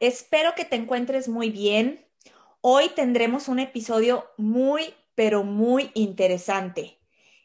[0.00, 2.06] Espero que te encuentres muy bien.
[2.62, 6.98] Hoy tendremos un episodio muy, pero muy interesante,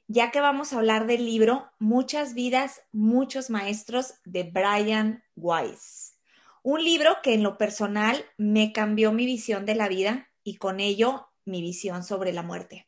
[0.07, 6.17] ya que vamos a hablar del libro Muchas vidas, muchos maestros de Brian Weiss.
[6.63, 10.79] Un libro que en lo personal me cambió mi visión de la vida y con
[10.79, 12.87] ello mi visión sobre la muerte.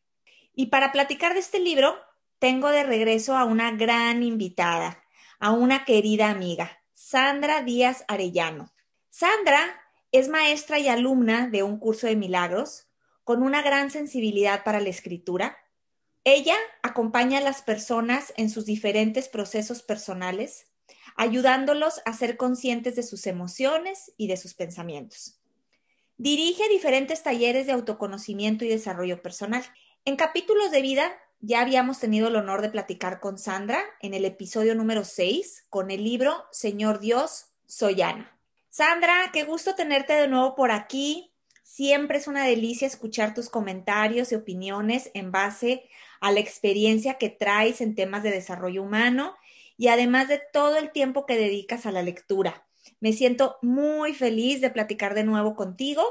[0.53, 1.95] Y para platicar de este libro,
[2.39, 5.03] tengo de regreso a una gran invitada,
[5.39, 8.71] a una querida amiga, Sandra Díaz Arellano.
[9.19, 9.81] Sandra
[10.11, 12.87] es maestra y alumna de un curso de milagros
[13.23, 15.57] con una gran sensibilidad para la escritura.
[16.23, 20.67] Ella acompaña a las personas en sus diferentes procesos personales
[21.15, 25.41] ayudándolos a ser conscientes de sus emociones y de sus pensamientos.
[26.17, 29.63] Dirige diferentes talleres de autoconocimiento y desarrollo personal.
[30.05, 34.25] En capítulos de vida ya habíamos tenido el honor de platicar con Sandra en el
[34.25, 38.36] episodio número 6 con el libro Señor Dios, soy Ana.
[38.77, 41.33] Sandra, qué gusto tenerte de nuevo por aquí.
[41.63, 45.89] Siempre es una delicia escuchar tus comentarios y opiniones en base
[46.21, 49.33] a la experiencia que traes en temas de desarrollo humano
[49.77, 52.67] y además de todo el tiempo que dedicas a la lectura.
[52.99, 56.03] Me siento muy feliz de platicar de nuevo contigo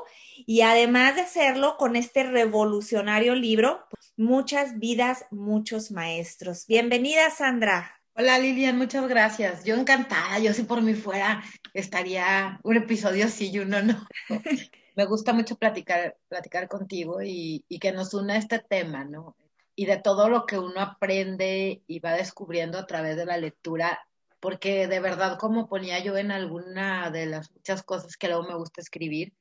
[0.45, 3.79] y además de hacerlo con este revolucionario libro,
[4.17, 6.67] Muchas vidas, muchos maestros.
[6.67, 7.96] Bienvenida, Sandra.
[8.19, 9.65] Hola Lilian, muchas gracias.
[9.65, 11.43] Yo encantada, yo si por mí fuera
[11.75, 14.07] estaría un episodio sí y uno no.
[14.97, 19.37] Me gusta mucho platicar, platicar contigo y, y que nos una este tema, ¿no?
[19.77, 24.01] y de todo lo que uno aprende y va descubriendo a través de la lectura,
[24.41, 28.57] porque de verdad, como ponía yo en alguna de las muchas cosas que luego me
[28.57, 29.35] gusta escribir,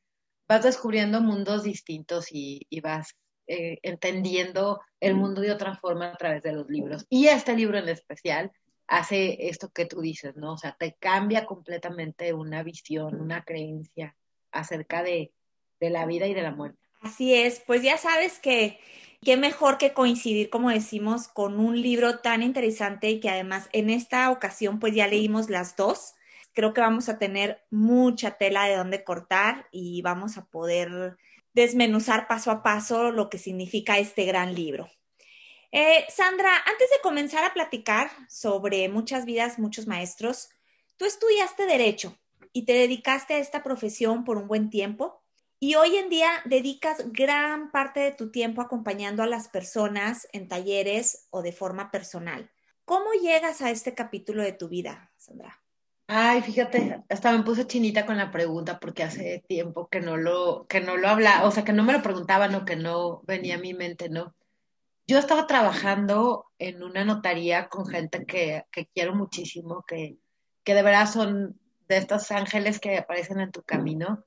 [0.48, 3.16] vas descubriendo mundos distintos y, vas
[3.48, 7.06] eh, entendiendo el mundo de otra forma a través de los libros.
[7.10, 8.52] Y este libro en especial
[8.88, 10.54] hace esto que tú dices, ¿no?
[10.54, 14.16] O sea, te cambia completamente una visión, una creencia
[14.52, 15.34] acerca de,
[15.80, 16.80] de la vida y de la muerte.
[17.02, 18.80] Así es, pues ya sabes que
[19.22, 23.90] qué mejor que coincidir, como decimos, con un libro tan interesante y que además en
[23.90, 26.14] esta ocasión pues ya leímos las dos.
[26.54, 31.18] Creo que vamos a tener mucha tela de dónde cortar y vamos a poder
[31.54, 34.88] desmenuzar paso a paso lo que significa este gran libro.
[35.78, 40.48] Eh, Sandra, antes de comenzar a platicar sobre muchas vidas, muchos maestros,
[40.96, 42.18] tú estudiaste derecho
[42.54, 45.22] y te dedicaste a esta profesión por un buen tiempo.
[45.60, 50.48] Y hoy en día dedicas gran parte de tu tiempo acompañando a las personas en
[50.48, 52.50] talleres o de forma personal.
[52.86, 55.62] ¿Cómo llegas a este capítulo de tu vida, Sandra?
[56.08, 60.68] Ay, fíjate, hasta me puse chinita con la pregunta porque hace tiempo que no lo,
[60.70, 63.56] que no lo hablaba, o sea, que no me lo preguntaban o que no venía
[63.56, 64.34] a mi mente, ¿no?
[65.08, 70.18] Yo estaba trabajando en una notaría con gente que, quiero muchísimo, que,
[70.64, 74.26] que de verdad son de estos ángeles que aparecen en tu camino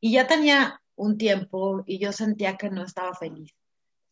[0.00, 3.54] y ya tenía un tiempo y yo sentía que no estaba feliz.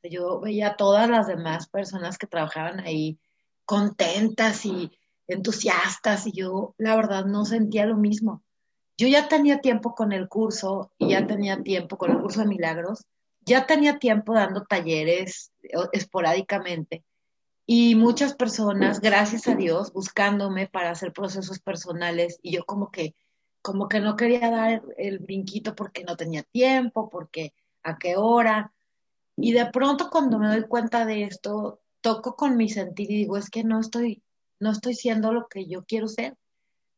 [0.03, 3.19] Yo veía a todas las demás personas que trabajaban ahí
[3.67, 4.91] contentas y
[5.27, 8.43] entusiastas y yo la verdad no sentía lo mismo.
[8.97, 12.47] Yo ya tenía tiempo con el curso y ya tenía tiempo con el curso de
[12.47, 13.05] milagros,
[13.49, 15.53] ya tenía tiempo dando talleres
[15.93, 17.03] esporádicamente
[17.67, 23.15] y muchas personas, gracias a Dios, buscándome para hacer procesos personales y yo como que
[23.61, 28.73] como que no quería dar el brinquito porque no tenía tiempo, porque a qué hora.
[29.37, 33.37] Y de pronto cuando me doy cuenta de esto, toco con mi sentir y digo,
[33.37, 34.23] es que no estoy,
[34.61, 36.37] no estoy siendo lo que yo quiero ser.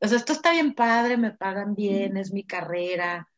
[0.01, 3.29] O sea, esto está bien padre, me pagan bien, es mi carrera.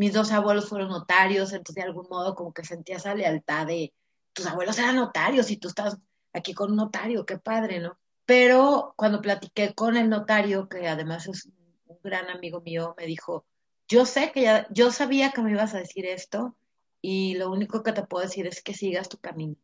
[0.00, 3.92] Mis dos abuelos fueron notarios, entonces de algún modo como que sentía esa lealtad de
[4.32, 5.98] tus abuelos eran notarios y tú estás
[6.32, 7.98] aquí con un notario, qué padre, ¿no?
[8.24, 11.50] Pero cuando platiqué con el notario, que además es
[11.84, 13.44] un gran amigo mío me dijo,
[13.88, 16.56] yo sé que ya, yo sabía que me ibas a decir esto
[17.02, 19.56] y lo único que te puedo decir es que sigas tu camino.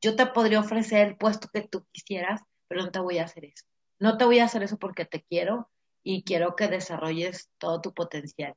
[0.00, 3.44] Yo te podría ofrecer el puesto que tú quisieras, pero no te voy a hacer
[3.44, 3.64] eso.
[4.00, 5.70] No te voy a hacer eso porque te quiero
[6.02, 8.56] y quiero que desarrolles todo tu potencial.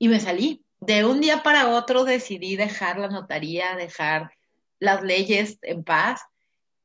[0.00, 0.64] Y me salí.
[0.80, 4.32] De un día para otro decidí dejar la notaría, dejar
[4.78, 6.22] las leyes en paz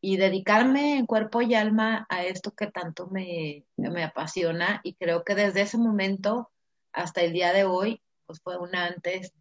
[0.01, 5.23] y dedicarme en cuerpo y alma a esto que tanto me, me apasiona y creo
[5.23, 6.51] que desde ese momento
[6.91, 9.31] hasta el día de hoy pues fue un antes,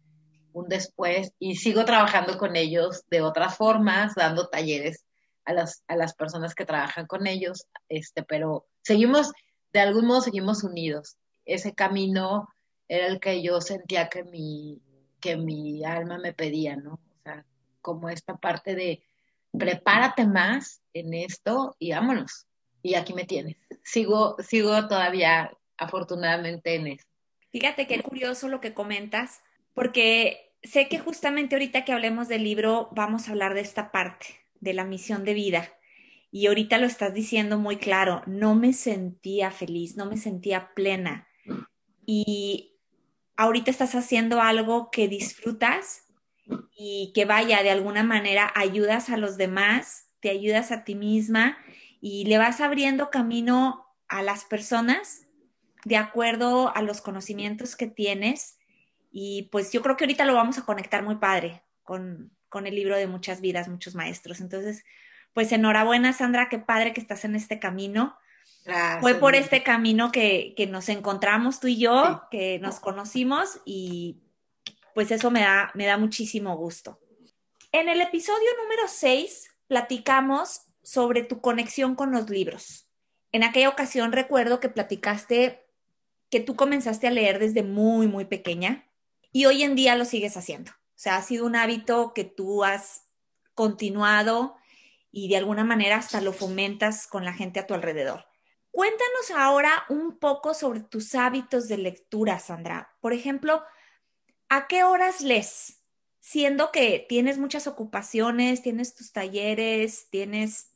[0.53, 5.03] un después, y sigo trabajando con ellos de otras formas, dando talleres
[5.43, 9.33] a las, a las personas que trabajan con ellos, este, pero seguimos,
[9.73, 11.17] de algún modo seguimos unidos.
[11.43, 12.47] Ese camino
[12.87, 14.81] era el que yo sentía que mi,
[15.19, 16.93] que mi alma me pedía, ¿no?
[16.93, 17.45] O sea,
[17.81, 19.03] como esta parte de
[19.57, 22.45] prepárate más en esto y vámonos.
[22.81, 23.57] Y aquí me tienes.
[23.83, 27.05] Sigo, sigo todavía afortunadamente en eso.
[27.51, 29.41] Fíjate qué curioso lo que comentas,
[29.73, 34.27] porque sé que justamente ahorita que hablemos del libro vamos a hablar de esta parte,
[34.59, 35.73] de la misión de vida.
[36.31, 41.27] Y ahorita lo estás diciendo muy claro, no me sentía feliz, no me sentía plena.
[42.05, 42.74] Y
[43.37, 46.05] ahorita estás haciendo algo que disfrutas
[46.75, 51.57] y que vaya, de alguna manera ayudas a los demás, te ayudas a ti misma
[52.01, 55.25] y le vas abriendo camino a las personas
[55.85, 58.57] de acuerdo a los conocimientos que tienes.
[59.11, 62.75] Y pues yo creo que ahorita lo vamos a conectar muy padre con, con el
[62.75, 64.41] libro de muchas vidas, muchos maestros.
[64.41, 64.83] Entonces,
[65.33, 68.17] pues enhorabuena, Sandra, qué padre que estás en este camino.
[68.99, 74.23] Fue por este camino que, que, nos encontramos tú y yo, que nos conocimos y
[74.95, 76.99] pues eso me da, me da muchísimo gusto.
[77.71, 82.87] En el episodio número 6 platicamos sobre tu conexión con los libros.
[83.31, 85.67] En aquella ocasión recuerdo que platicaste
[86.31, 88.89] que tú comenzaste a leer desde muy, muy pequeña
[89.31, 90.71] y hoy en día lo sigues haciendo.
[90.71, 93.03] O sea, ha sido un hábito que tú has
[93.53, 94.55] continuado
[95.11, 98.25] y de alguna manera hasta lo fomentas con la gente a tu alrededor.
[98.75, 102.93] Cuéntanos ahora un poco sobre tus hábitos de lectura, Sandra.
[102.99, 103.63] Por ejemplo,
[104.49, 105.81] ¿a qué horas lees?
[106.19, 110.73] Siendo que tienes muchas ocupaciones, tienes tus talleres, tienes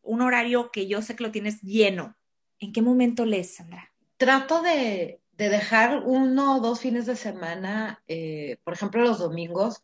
[0.00, 2.16] un horario que yo sé que lo tienes lleno.
[2.58, 3.92] ¿En qué momento lees, Sandra?
[4.22, 9.82] trato de, dejar uno o dos fines de semana, eh, por ejemplo los domingos,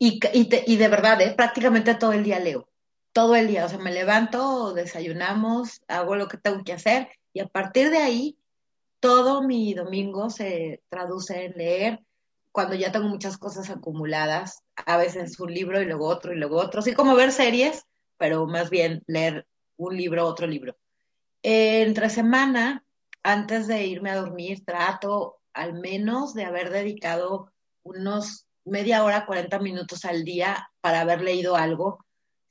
[0.00, 2.67] y, y, de verdad, eh, prácticamente todo el día leo,
[3.18, 7.40] todo el día, o sea, me levanto, desayunamos, hago lo que tengo que hacer, y
[7.40, 8.38] a partir de ahí,
[9.00, 12.00] todo mi domingo se traduce en leer,
[12.52, 16.58] cuando ya tengo muchas cosas acumuladas, a veces un libro y luego otro y luego
[16.58, 17.86] otro, así como ver series,
[18.18, 19.48] pero más bien leer
[19.78, 20.76] un libro, otro libro.
[21.42, 22.84] entre semana
[23.24, 27.50] antes de irme a dormir, trato al menos de haber dedicado
[27.82, 31.98] unos media hora, 40 minutos al día para haber leído algo.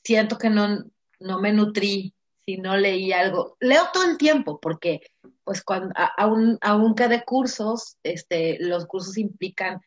[0.08, 0.86] Siento que no,
[1.20, 2.14] no me nutrí
[2.46, 3.58] si no leí algo.
[3.60, 5.02] Leo todo el tiempo porque,
[5.44, 9.82] pues, cuando, aún, aunque de cursos, este, los cursos implican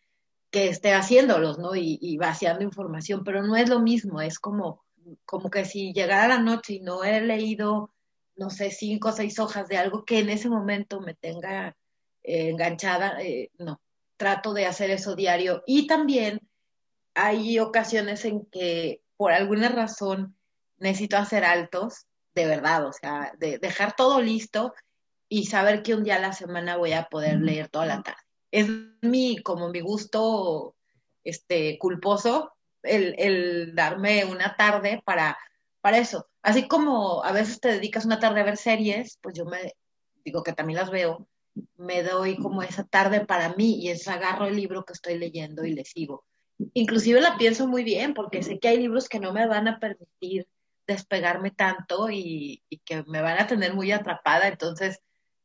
[0.50, 1.74] que esté haciéndolos, ¿no?
[1.74, 4.84] Y, y, vaciando información, pero no es lo mismo, es como,
[5.24, 7.90] como que si llegara la noche y no he leído
[8.36, 11.76] no sé, cinco o seis hojas de algo que en ese momento me tenga
[12.22, 13.80] eh, enganchada, eh, no,
[14.16, 15.62] trato de hacer eso diario.
[15.66, 16.40] Y también
[17.14, 20.34] hay ocasiones en que por alguna razón
[20.78, 24.72] necesito hacer altos, de verdad, o sea, de dejar todo listo
[25.28, 28.22] y saber que un día a la semana voy a poder leer toda la tarde.
[28.50, 28.66] Es
[29.02, 30.74] mi, como mi gusto
[31.22, 35.36] este, culposo el, el darme una tarde para,
[35.82, 36.30] para eso.
[36.40, 39.74] Así como a veces te dedicas una tarde a ver series, pues yo me
[40.24, 41.28] digo que también las veo,
[41.76, 45.66] me doy como esa tarde para mí y es agarro el libro que estoy leyendo
[45.66, 46.24] y le sigo.
[46.74, 49.78] Inclusive la pienso muy bien porque sé que hay libros que no me van a
[49.78, 50.46] permitir
[50.86, 55.00] despegarme tanto y, que me van a tener muy atrapada, entonces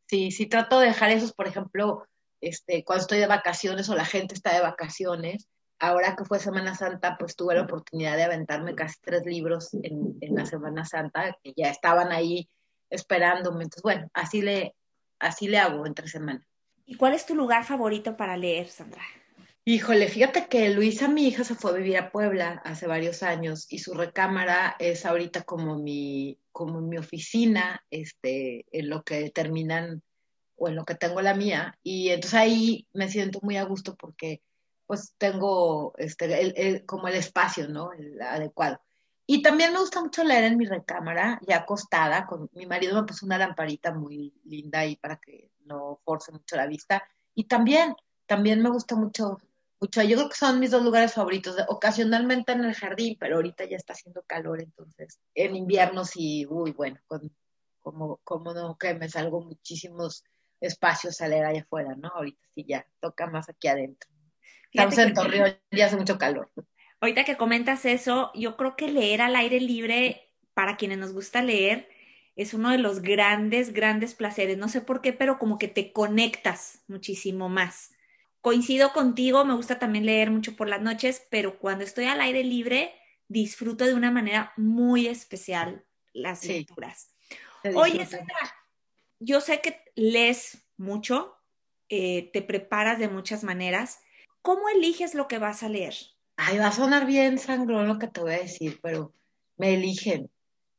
[0.08, 2.08] sí, sí trato de dejar esos, por ejemplo,
[2.42, 5.48] este, cuando estoy de vacaciones o la gente está de vacaciones,
[5.80, 10.18] ahora que fue Semana Santa, pues tuve la oportunidad de aventarme casi tres libros en,
[10.36, 12.50] la Semana Santa que ya estaban ahí
[12.90, 13.64] esperándome.
[13.64, 14.76] Entonces, bueno, así le,
[15.20, 16.46] así le hago entre semana.
[16.86, 19.02] ¿Y cuál es tu lugar favorito para leer, Sandra?
[19.68, 23.66] Híjole, fíjate que Luisa, mi hija, se fue a vivir a Puebla hace varios años
[23.68, 30.04] y su recámara es ahorita como mi, como mi oficina, este, en lo que terminan
[30.56, 31.80] o en lo que tengo la mía.
[31.82, 34.44] Y entonces ahí me siento muy a gusto porque
[34.86, 37.92] pues tengo este, como el espacio, ¿no?
[37.92, 38.80] El adecuado.
[39.26, 43.08] Y también me gusta mucho leer en mi recámara, ya acostada, con mi marido me
[43.08, 47.04] puso una lamparita muy linda ahí para que no force mucho la vista.
[47.34, 47.96] Y también,
[48.28, 49.40] también me gusta mucho,
[49.80, 53.66] mucho, yo creo que son mis dos lugares favoritos, ocasionalmente en el jardín, pero ahorita
[53.66, 57.00] ya está haciendo calor, entonces en invierno sí, uy, bueno,
[57.82, 60.24] como, como no, que me salgo muchísimos
[60.60, 62.10] espacios a leer allá afuera, ¿no?
[62.10, 64.10] Ahorita sí ya, toca más aquí adentro.
[64.72, 66.52] Estamos en Torreón y hace mucho calor.
[67.00, 71.42] Ahorita que comentas eso, yo creo que leer al aire libre, para quienes nos gusta
[71.42, 71.88] leer,
[72.36, 74.58] es uno de los grandes, grandes placeres.
[74.58, 77.95] No sé por qué, pero como que te conectas muchísimo más.
[78.46, 82.44] Coincido contigo, me gusta también leer mucho por las noches, pero cuando estoy al aire
[82.44, 82.94] libre,
[83.28, 85.84] disfruto de una manera muy especial
[86.14, 87.10] las lecturas.
[87.74, 88.38] Oye, Sandra,
[89.20, 91.36] yo sé que lees mucho,
[91.90, 94.02] eh, te preparas de muchas maneras.
[94.44, 95.96] ¿Cómo eliges lo que vas a leer?
[96.38, 99.12] Ay, va a sonar bien sangrón lo que te voy a decir, pero
[99.58, 100.30] me eligen.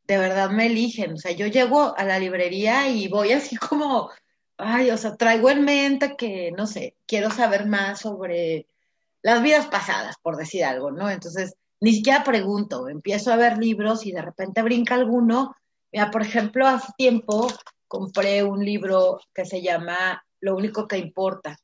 [0.05, 1.15] De verdad me eligen.
[1.15, 4.13] O sea, yo llego a la librería y voy así como
[4.59, 8.67] ay, o sea, traigo en mente que, no sé, quiero saber más sobre
[9.23, 11.11] las vidas pasadas, por decir algo, ¿no?
[11.11, 15.55] Entonces, ni siquiera pregunto, empiezo a ver libros y de repente brinca alguno.
[15.93, 17.49] Mira, por ejemplo, hace tiempo
[17.89, 21.59] compré un libro que se llama Lo único que importa,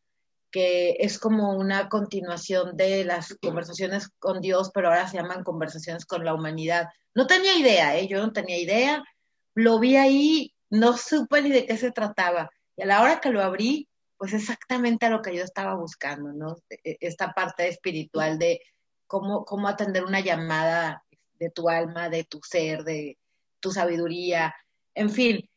[0.51, 6.05] que es como una continuación de las conversaciones con Dios, pero ahora se llaman conversaciones
[6.05, 6.89] con la humanidad.
[7.15, 8.07] No tenía idea, ¿eh?
[8.07, 9.03] Yo no tenía idea.
[9.55, 13.31] Lo vi ahí, no supe ni de qué se trataba y a la hora que
[13.31, 16.57] lo abrí, pues exactamente a lo que yo estaba buscando, ¿no?
[16.71, 18.61] E, e, esta parte espiritual de
[19.07, 21.05] cómo, cómo atender una llamada
[21.39, 23.19] de tu alma, de tu ser, de
[23.61, 24.55] tu sabiduría,
[24.95, 25.49] en fin,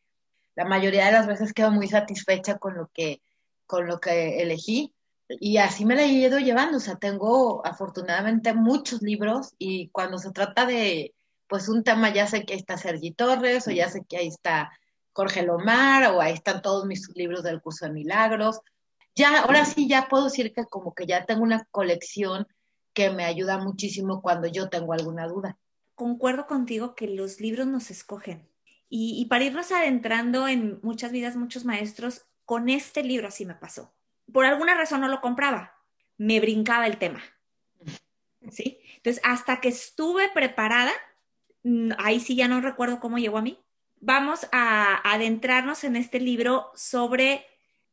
[0.54, 3.20] la mayoría de las veces quedo muy satisfecha con lo que,
[3.66, 4.94] con lo que elegí.
[5.28, 10.18] Y así me la he ido llevando, o sea, tengo afortunadamente muchos libros y cuando
[10.18, 11.14] se trata de,
[11.48, 14.28] pues un tema, ya sé que ahí está Sergi Torres o ya sé que ahí
[14.28, 14.70] está
[15.16, 18.60] Jorge Lomar, o ahí están todos mis libros del curso de milagros.
[19.14, 22.46] Ya, ahora sí, ya puedo decir que como que ya tengo una colección
[22.92, 25.56] que me ayuda muchísimo cuando yo tengo alguna duda.
[25.94, 28.46] Concuerdo contigo que los libros nos escogen.
[28.90, 33.94] Y, para irnos adentrando en muchas vidas, muchos maestros, con este libro así me pasó.
[34.30, 35.76] Por alguna razón no lo compraba,
[36.18, 37.22] me brincaba el tema.
[38.50, 38.80] ¿Sí?
[38.98, 40.92] Entonces, hasta que estuve preparada,
[41.96, 43.65] ahí sí ya no recuerdo cómo llegó a mí,
[44.00, 47.44] vamos a adentrarnos en este libro sobre,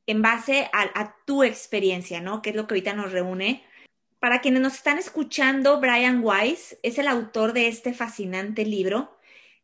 [0.06, 2.42] en base a, tu experiencia, ¿no?
[2.42, 3.64] Que es lo que ahorita nos reúne.
[4.20, 9.18] Para quienes nos están escuchando, Brian Weiss es el autor de este fascinante libro.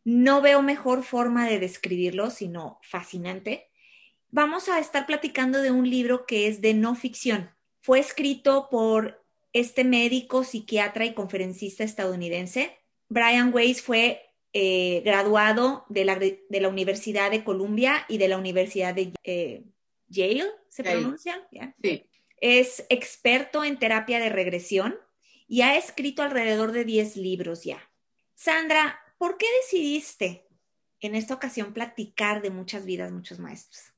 [0.03, 3.69] No veo mejor forma de describirlo, sino fascinante.
[4.31, 7.51] Vamos a estar platicando de un libro que es de no ficción.
[7.81, 12.77] Fue escrito por este médico, psiquiatra y conferencista estadounidense.
[13.07, 18.37] Brian Weiss fue eh, graduado de la, de la, Universidad de Columbia y de la
[18.37, 19.63] Universidad de eh,
[20.07, 21.47] Yale, ¿se pronuncia?
[21.83, 22.05] Sí.
[22.41, 24.97] Es experto en terapia de regresión
[25.47, 27.79] y ha escrito alrededor de 10 libros ya.
[28.33, 30.47] Sandra, ¿por qué decidiste
[31.01, 33.93] en esta ocasión platicar de muchas vidas, muchos maestros?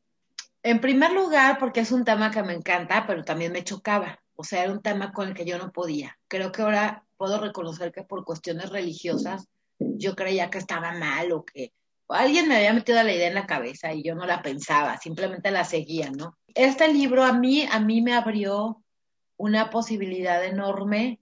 [0.63, 4.22] En primer lugar, porque es un tema que me encanta, pero también me chocaba.
[4.36, 6.17] O sea, era un tema con el que yo no podía.
[6.27, 9.48] Creo que ahora puedo reconocer que por cuestiones religiosas
[9.98, 11.74] yo creía que estaba mal o que
[12.10, 15.52] alguien me había metido la idea en la cabeza y yo no la pensaba, simplemente
[15.52, 16.38] la seguía, ¿no?
[16.54, 18.84] Este libro a mí, a mí me abrió
[19.38, 21.20] una posibilidad enorme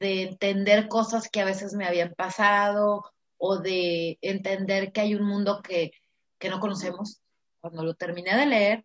[0.00, 5.24] de entender cosas que a veces me habían pasado o de entender que hay un
[5.24, 5.92] mundo que,
[6.38, 7.20] que no conocemos.
[7.60, 8.84] Cuando lo terminé de leer,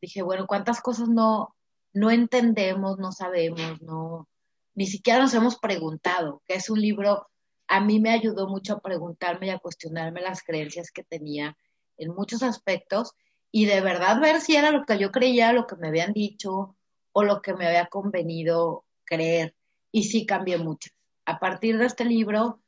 [0.00, 1.56] dije, bueno, ¿cuántas cosas no,
[1.92, 4.28] no entendemos, no sabemos, no,
[4.74, 6.42] ni siquiera nos hemos preguntado?
[6.46, 7.28] Que es un libro
[7.68, 11.56] a mí me ayudó mucho a preguntarme y a cuestionarme las creencias que tenía
[11.96, 13.12] en muchos aspectos
[13.50, 16.76] y de verdad ver si era lo que yo creía, lo que me habían dicho
[17.12, 19.54] o lo que me había convenido creer.
[19.92, 20.94] Y sí cambié muchas.
[21.26, 22.60] A partir de este libro,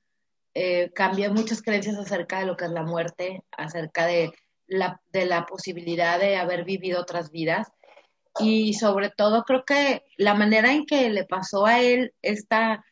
[0.52, 4.32] eh, cambié muchas creencias acerca de lo que es la muerte, acerca de
[4.66, 7.72] la, de la posibilidad de haber vivido otras vidas.
[8.38, 12.84] Y sobre todo creo que la manera en que le pasó a él esta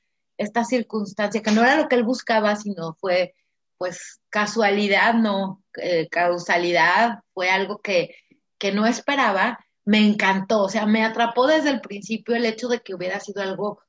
[0.43, 3.35] esta circunstancia, que no era lo que él buscaba, sino fue
[3.79, 8.15] pues casualidad, no, eh, causalidad, fue algo que,
[8.57, 12.81] que no esperaba, me encantó, o sea, me atrapó desde el principio el hecho de
[12.81, 13.81] que hubiera sido algo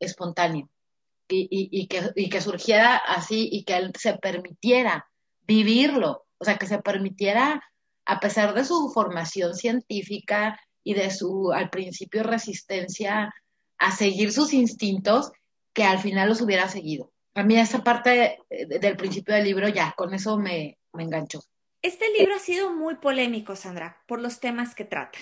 [0.00, 0.70] espontáneo
[1.28, 5.06] y, y, que, y que surgiera así y que él se permitiera
[5.46, 7.62] vivirlo, o sea, que se permitiera,
[8.06, 13.34] a pesar de su formación científica y de su, al principio, resistencia
[13.78, 15.30] a seguir sus instintos,
[15.72, 17.12] que al final los hubiera seguido.
[17.34, 21.42] A mí esa parte del principio del libro ya, con eso me, me enganchó.
[21.80, 25.18] Este libro ha sido muy polémico, Sandra, por los temas que trata.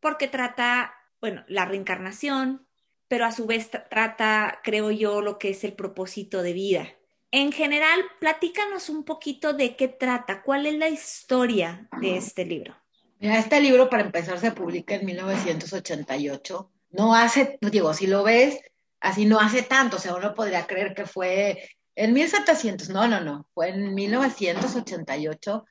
[0.00, 2.66] Porque trata, bueno, la reencarnación,
[3.06, 6.88] pero a su vez trata, creo yo, lo que es el propósito de vida.
[7.30, 12.74] En general, platícanos un poquito de qué trata, cuál es la historia de este libro.
[13.20, 16.72] Mira, este libro, para empezar, se publica en 1988.
[16.90, 18.60] No hace, digo, si lo ves,
[19.00, 23.20] así no hace tanto, o sea, uno podría creer que fue en 1700, no, no,
[23.20, 25.64] no, fue en 1988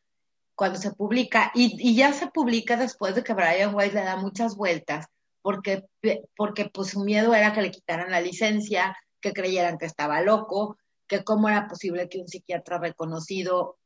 [0.56, 4.56] cuando se publica y, ya se publica después de que Brian Weiss le da muchas
[4.56, 5.08] vueltas,
[5.42, 5.86] porque,
[6.36, 10.78] porque pues su miedo era que le quitaran la licencia, que creyeran que estaba loco,
[11.08, 13.78] que cómo era posible que un psiquiatra reconocido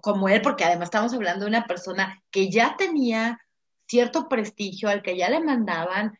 [0.00, 3.40] como él, porque además estamos hablando de una persona que ya tenía
[3.86, 6.18] cierto prestigio, al que ya le mandaban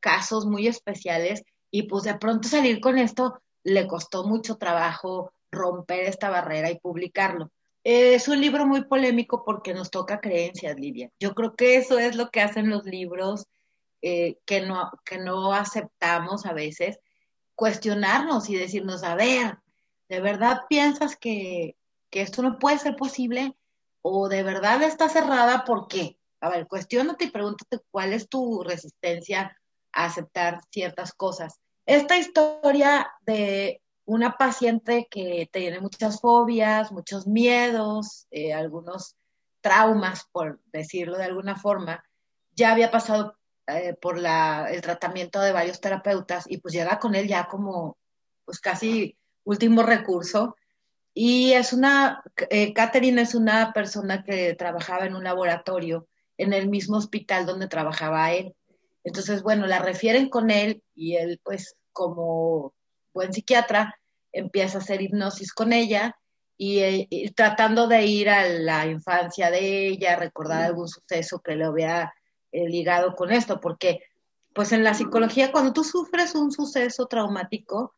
[0.00, 1.42] casos muy especiales,
[1.74, 6.78] y pues de pronto salir con esto le costó mucho trabajo romper esta barrera y
[6.78, 7.50] publicarlo.
[7.82, 11.10] Es un libro muy polémico porque nos toca creencias, Lidia.
[11.18, 13.48] Yo creo que eso es lo que hacen los libros
[14.02, 17.00] eh, que, no, que no aceptamos a veces,
[17.56, 19.58] cuestionarnos y decirnos, a ver,
[20.08, 21.74] ¿de verdad piensas que,
[22.08, 23.56] que esto no puede ser posible?
[24.00, 25.64] ¿O de verdad está cerrada?
[25.64, 26.20] ¿Por qué?
[26.40, 29.58] A ver, cuestionate y pregúntate cuál es tu resistencia
[29.90, 31.58] a aceptar ciertas cosas.
[31.86, 39.16] Esta historia de una paciente que tiene muchas fobias, muchos miedos, eh, algunos
[39.60, 42.04] traumas, por decirlo de alguna forma,
[42.54, 43.36] ya había pasado
[43.66, 47.96] eh, por la, el tratamiento de varios terapeutas y pues llega con él ya como
[48.44, 50.56] pues casi último recurso.
[51.14, 56.68] Y es una, eh, Catherine es una persona que trabajaba en un laboratorio en el
[56.68, 58.54] mismo hospital donde trabajaba él.
[59.04, 62.74] Entonces, bueno, la refieren con él y él, pues, como
[63.12, 63.94] buen psiquiatra,
[64.32, 66.16] empieza a hacer hipnosis con ella
[66.56, 71.68] y, eh, tratando de ir a la infancia de ella, recordar algún suceso que le
[71.68, 72.14] hubiera
[72.52, 74.00] eh, ligado con esto, porque
[74.52, 77.94] pues en la psicología cuando tú sufres un suceso traumático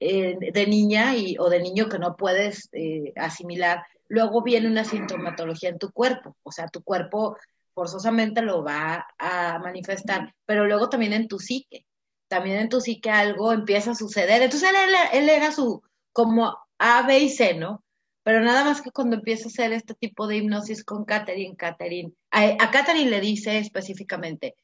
[0.00, 2.68] eh, de niña y, o de niño que no puedes
[3.16, 7.36] asimilar, luego viene una sintomatología en tu cuerpo, o sea, tu cuerpo
[7.80, 11.86] forzosamente lo va a manifestar, pero luego también en tu psique
[12.30, 14.40] también en tu psique algo empieza a suceder.
[14.40, 14.70] Entonces
[15.12, 15.82] él, era su
[16.12, 17.82] como A, B y C, ¿no?
[18.22, 22.12] Pero nada más que cuando empieza a hacer este tipo de hipnosis con Catherine, Catherine,
[22.30, 24.54] a, a le dice específicamente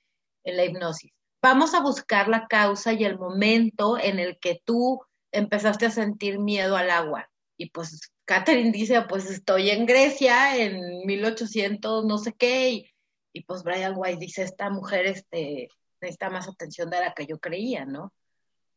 [0.45, 1.11] en la hipnosis,
[1.43, 5.01] vamos a buscar la causa y el momento en el que tú
[5.33, 7.29] empezaste a sentir miedo al agua.
[7.59, 12.91] Y pues Catherine dice, pues estoy en Grecia en 1800, no sé qué, y,
[13.37, 15.69] y pues Brian White dice, esta mujer, este,
[16.01, 18.15] necesita más atención de la que yo creía, ¿no?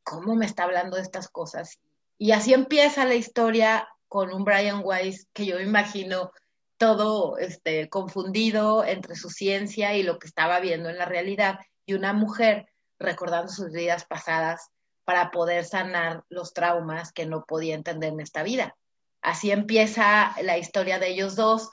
[0.04, 1.80] ¿Cómo me está hablando de estas cosas?
[2.17, 6.34] Y así empieza la historia con un Brian Weiss que yo imagino
[6.76, 11.93] todo este, confundido entre su ciencia y lo que estaba viendo en la realidad, y
[11.93, 12.67] una mujer
[13.00, 14.72] recordando sus vidas pasadas
[15.06, 18.76] para poder sanar los traumas que no podía entender en esta vida.
[19.22, 21.69] Así empieza la historia de ellos dos.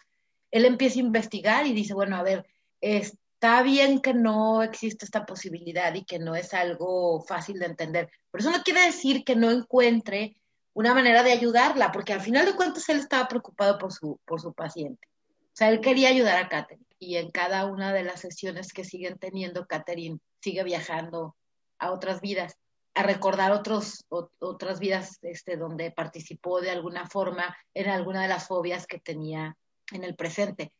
[0.52, 2.46] Él empieza a investigar y dice, bueno, a ver,
[2.94, 8.10] está bien que no existe esta posibilidad y que no es algo fácil de entender,
[8.30, 10.36] pero eso no quiere decir que no encuentre
[10.72, 14.40] una manera de ayudarla, porque al final de cuentas él estaba preocupado por su, por
[14.40, 15.08] su paciente.
[15.40, 18.84] O sea, él quería ayudar a Catherine y en cada una de las sesiones que
[18.84, 21.34] siguen teniendo, Catherine sigue viajando
[21.78, 22.56] a otras vidas,
[22.94, 28.46] a recordar otros, otras vidas este, donde participó de alguna forma en alguna de las
[28.46, 29.56] fobias que tenía
[29.92, 30.72] en el presente.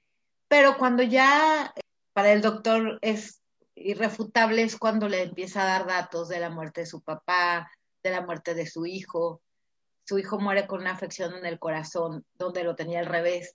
[0.49, 1.73] Pero cuando ya
[2.17, 3.43] para el doctor es
[3.75, 7.71] irrefutable es cuando le empieza a dar datos de la muerte de su papá,
[8.03, 9.43] de la muerte de su hijo.
[10.07, 13.55] Su hijo muere con una afección en el corazón, donde lo tenía al revés.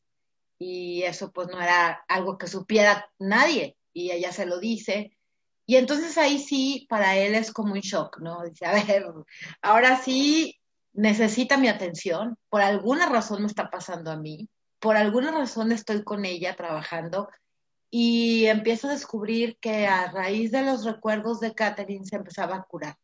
[0.59, 3.77] Y eso pues no era algo que supiera nadie.
[3.93, 5.17] Y ella se lo dice.
[5.65, 8.43] Y entonces ahí sí, para él es como un shock, ¿no?
[8.43, 9.05] Dice, a ver,
[9.63, 10.61] ahora sí
[10.93, 16.03] necesita mi atención, por alguna razón me está pasando a mí, por alguna razón estoy
[16.03, 17.27] con ella trabajando
[17.93, 22.63] y empiezo a descubrir que a raíz de los recuerdos de Catherine se empezaba a
[22.63, 22.95] curar.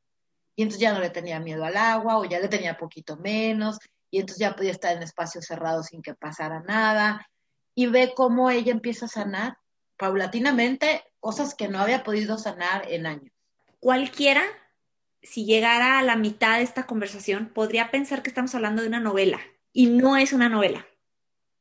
[0.55, 3.77] Y entonces ya no le tenía miedo al agua o ya le tenía poquito menos
[4.09, 7.29] y entonces ya podía estar en espacios cerrados sin que pasara nada.
[7.75, 9.57] Y ve cómo ella empieza a sanar
[9.97, 13.33] paulatinamente cosas que no había podido sanar en años.
[13.79, 14.43] Cualquiera,
[15.21, 19.01] si llegara a la mitad de esta conversación, podría pensar que estamos hablando de una
[19.01, 19.41] novela
[19.73, 20.87] y no es una novela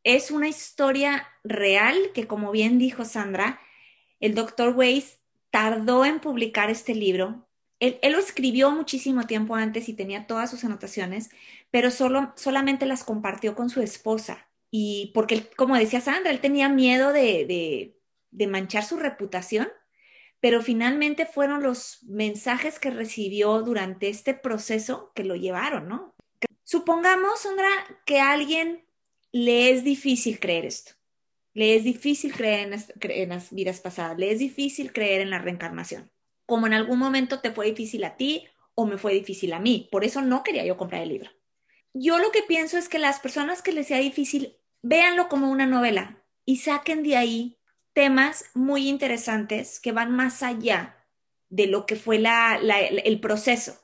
[0.06, 3.58] es una historia real que, como bien dijo Sandra,
[4.20, 5.18] el doctor Weiss
[5.50, 7.48] tardó en publicar este libro.
[7.80, 11.30] Él, lo escribió muchísimo tiempo antes y tenía todas sus anotaciones,
[11.72, 14.46] pero solo, solamente las compartió con su esposa.
[14.70, 17.96] Y porque, como decía Sandra, él tenía miedo de,
[18.30, 19.66] de manchar su reputación,
[20.38, 26.14] pero finalmente fueron los mensajes que recibió durante este proceso que lo llevaron, ¿no?
[26.62, 27.68] Supongamos, Sandra,
[28.04, 28.85] que alguien
[29.36, 30.92] le es difícil creer esto.
[31.52, 36.10] Le es difícil creer en, las vidas pasadas, le es difícil creer en la reencarnación.
[36.46, 39.88] Como en algún momento te fue difícil a ti o me fue difícil a mí.
[39.92, 41.30] Por eso no quería yo comprar el libro.
[41.92, 45.66] Yo lo que pienso es que las personas que les sea difícil, véanlo como una
[45.66, 47.58] novela y saquen de ahí
[47.92, 51.04] temas muy interesantes que van más allá
[51.50, 53.78] de lo que fue la, la, el proceso.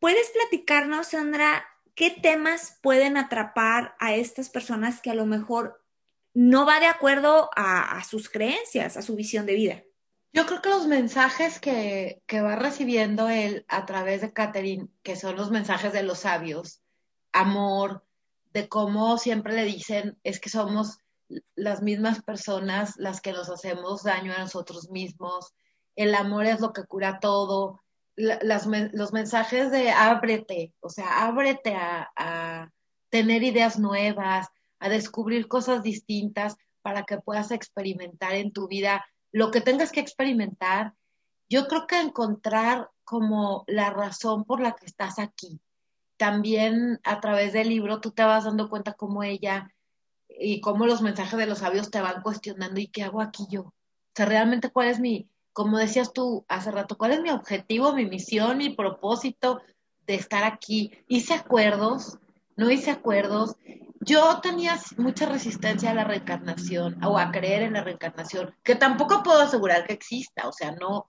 [0.00, 5.82] ¿Puedes platicarnos, Sandra, qué temas pueden atrapar a estas personas que a lo mejor
[6.34, 9.82] no va de acuerdo a, sus creencias, a su visión de vida?
[10.32, 15.16] Yo creo que los mensajes que, que, va recibiendo él a través de Catherine, que
[15.16, 16.80] son los mensajes de los sabios,
[17.32, 18.04] amor,
[18.54, 20.98] de cómo siempre le dicen, es que somos
[21.54, 25.54] las mismas personas las que nos hacemos daño a nosotros mismos,
[25.96, 27.82] el amor es lo que cura todo,
[28.22, 32.70] las, los mensajes de ábrete, o sea, ábrete a, a
[33.10, 39.50] tener ideas nuevas, a descubrir cosas distintas para que puedas experimentar en tu vida lo
[39.50, 40.94] que tengas que experimentar.
[41.48, 45.60] Yo creo que encontrar como la razón por la que estás aquí.
[46.16, 49.72] También a través del libro tú te vas dando cuenta cómo ella
[50.28, 53.62] y cómo los mensajes de los sabios te van cuestionando y qué hago aquí yo.
[53.62, 57.92] O sea, realmente cuál es mi, como decías tú hace rato, cuál es mi objetivo,
[57.92, 59.60] mi misión, mi propósito
[60.06, 60.92] de estar aquí.
[61.08, 62.18] Hice acuerdos,
[62.56, 63.56] no hice acuerdos.
[64.00, 69.22] Yo tenía mucha resistencia a la reencarnación o a creer en la reencarnación, que tampoco
[69.22, 71.06] puedo asegurar que exista, o sea, no,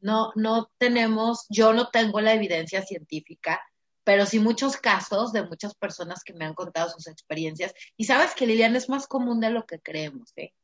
[0.00, 3.60] no, no tenemos, yo no tengo la evidencia científica,
[4.02, 7.72] pero sí muchos casos de muchas personas que me han contado sus experiencias.
[7.96, 10.54] Y sabes que Lilian es más común de lo que creemos, ¿eh?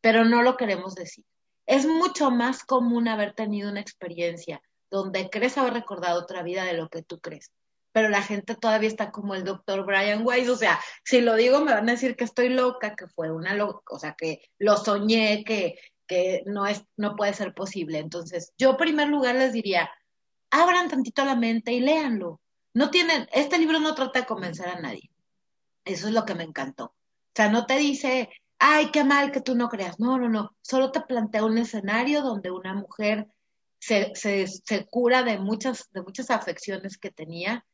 [0.00, 1.24] pero no lo queremos decir.
[1.66, 6.74] Es mucho más común haber tenido una experiencia donde crees haber recordado otra vida de
[6.74, 7.52] lo que tú crees.
[7.92, 11.60] Pero la gente todavía está como el doctor Brian Weiss, o sea, si lo digo
[11.60, 14.76] me van a decir que estoy loca, que fue una loca, o sea, que lo
[14.76, 17.98] soñé, que, que no, es, no puede ser posible.
[17.98, 19.90] Entonces, yo en primer lugar les diría,
[20.50, 22.40] abran tantito la mente y léanlo
[22.74, 25.10] no tienen, este libro no trata de convencer a nadie.
[25.84, 26.86] Eso es lo que me encantó.
[26.86, 29.98] O sea, no te dice, ay, qué mal que tú no creas.
[29.98, 30.56] No, no, no.
[30.62, 33.28] Solo te plantea un escenario donde una mujer
[33.78, 37.66] se, se, se cura de muchas, de muchas afecciones que tenía.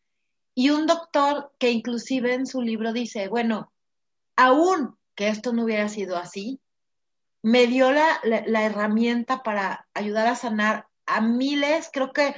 [0.54, 3.72] Y un doctor que inclusive en su libro dice, bueno,
[4.36, 6.60] aún que esto no hubiera sido así,
[7.42, 12.34] me dio la, la, la herramienta para ayudar a sanar a miles, creo que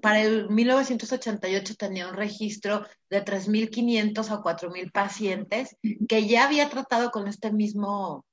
[0.00, 5.76] para el 1988 tenía un registro de 3.500 a 4.000 pacientes
[6.08, 8.24] que ya había tratado con este mismo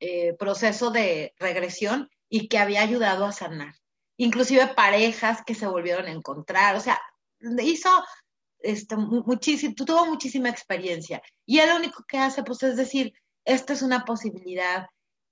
[0.00, 3.74] eh, proceso de regresión y que había ayudado a sanar.
[4.18, 7.00] Inclusive parejas que se volvieron a encontrar, o sea,
[7.62, 7.90] hizo
[8.60, 11.22] este, muchísimo, tuvo muchísima experiencia.
[11.44, 13.12] Y él lo único que hace, pues, es decir,
[13.44, 14.86] esta es una posibilidad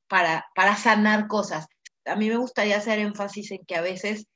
[0.09, 1.67] para, para sanar cosas.
[2.05, 4.27] A mí me gustaría hacer énfasis en que a veces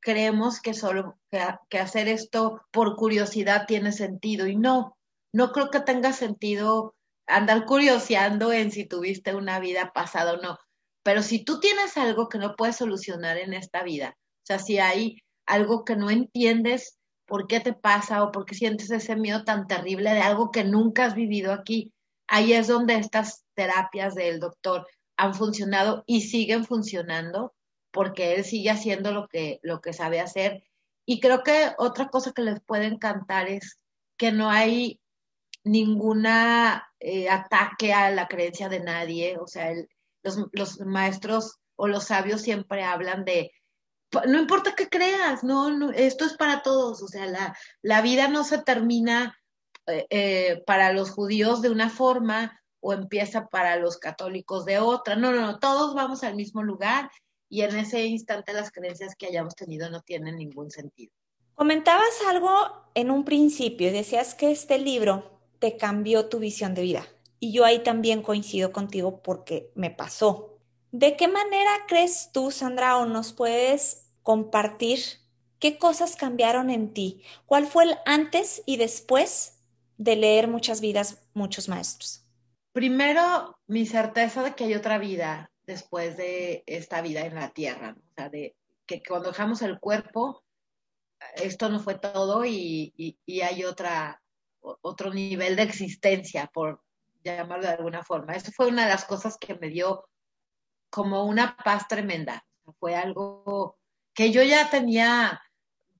[0.00, 4.96] creemos que solo que, hacer esto por curiosidad tiene sentido y no,
[5.32, 6.94] no creo que tenga sentido
[7.26, 10.58] andar curioseando en si tuviste una vida pasada o no.
[11.02, 14.78] Pero si tú tienes algo que no puedes solucionar en esta vida, o sea, si
[14.78, 19.44] hay algo que no entiendes por qué te pasa o por qué sientes ese miedo
[19.44, 21.92] tan terrible de algo que nunca has vivido aquí,
[22.26, 27.52] ahí es donde estas terapias del doctor han funcionado y siguen funcionando
[27.90, 30.64] porque él sigue haciendo lo que, lo que sabe hacer.
[31.06, 33.78] Y creo que otra cosa que les puede encantar es
[34.16, 35.00] que no hay
[35.64, 39.72] ninguna eh, ataque a la creencia de nadie, o sea,
[40.22, 43.52] los, los, maestros o los sabios siempre hablan de,
[44.26, 48.28] no importa qué creas, no, no esto es para todos, o sea, la, la vida
[48.28, 49.38] no se termina
[49.86, 55.16] eh, eh, para los judíos de una forma o empieza para los católicos de otra,
[55.16, 57.10] no, no, no, todos vamos al mismo lugar
[57.48, 61.12] y en ese instante las creencias que hayamos tenido no tienen ningún sentido.
[61.54, 62.50] Comentabas algo
[62.94, 67.06] en un principio y decías que este libro te cambió tu visión de vida.
[67.40, 70.58] Y yo ahí también coincido contigo porque me pasó.
[70.92, 75.00] ¿De qué manera crees tú, Sandra, o nos puedes compartir
[75.58, 77.22] qué cosas cambiaron en ti?
[77.46, 79.58] ¿Cuál fue el antes y después
[79.96, 82.24] de leer muchas vidas, muchos maestros?
[82.72, 87.94] Primero, mi certeza de que hay otra vida, después de esta vida en la tierra,
[87.94, 90.42] o sea, de que cuando dejamos el cuerpo,
[91.36, 94.22] esto no fue todo y, y, hay otra,
[94.60, 96.80] otro nivel de existencia, por
[97.22, 98.32] llamarlo de alguna forma.
[98.32, 100.08] Eso fue una de las cosas que me dio
[100.88, 102.46] como una paz tremenda.
[102.80, 103.76] Fue algo
[104.14, 105.42] que yo ya tenía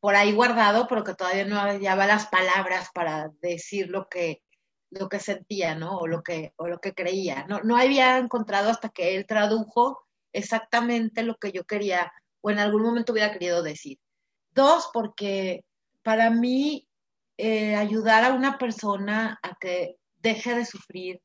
[0.01, 4.43] por ahí guardado, pero que todavía no hallaba las palabras para decir lo que,
[4.91, 5.99] lo que sentía, ¿no?
[5.99, 7.47] O lo que, o lo que creía.
[7.49, 10.01] No, no había encontrado hasta que él tradujo
[10.33, 13.99] exactamente lo que yo quería o en algún momento hubiera querido decir.
[14.53, 15.65] Dos, porque
[16.03, 16.89] para mí
[17.37, 21.21] eh, ayudar a una persona a que deje de sufrir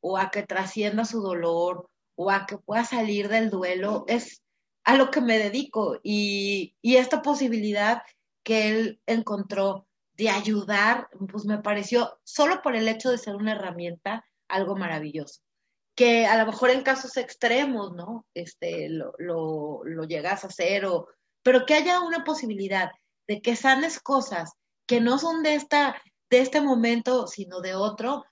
[0.00, 4.42] o a que trascienda su dolor o a que pueda salir del duelo es
[4.84, 8.02] a lo que me dedico y, y esta posibilidad
[8.42, 13.52] que él encontró de ayudar, pues me pareció, solo por el hecho de ser una
[13.52, 15.40] herramienta, algo maravilloso.
[15.96, 18.26] Que a lo mejor en casos extremos, ¿no?
[18.34, 21.08] Este, lo, lo, llegas a hacer, o,
[21.42, 22.90] pero que haya una posibilidad
[23.26, 24.52] de que sanes cosas
[24.86, 26.00] que no son de, esta,
[26.30, 28.24] de este momento, sino de otro,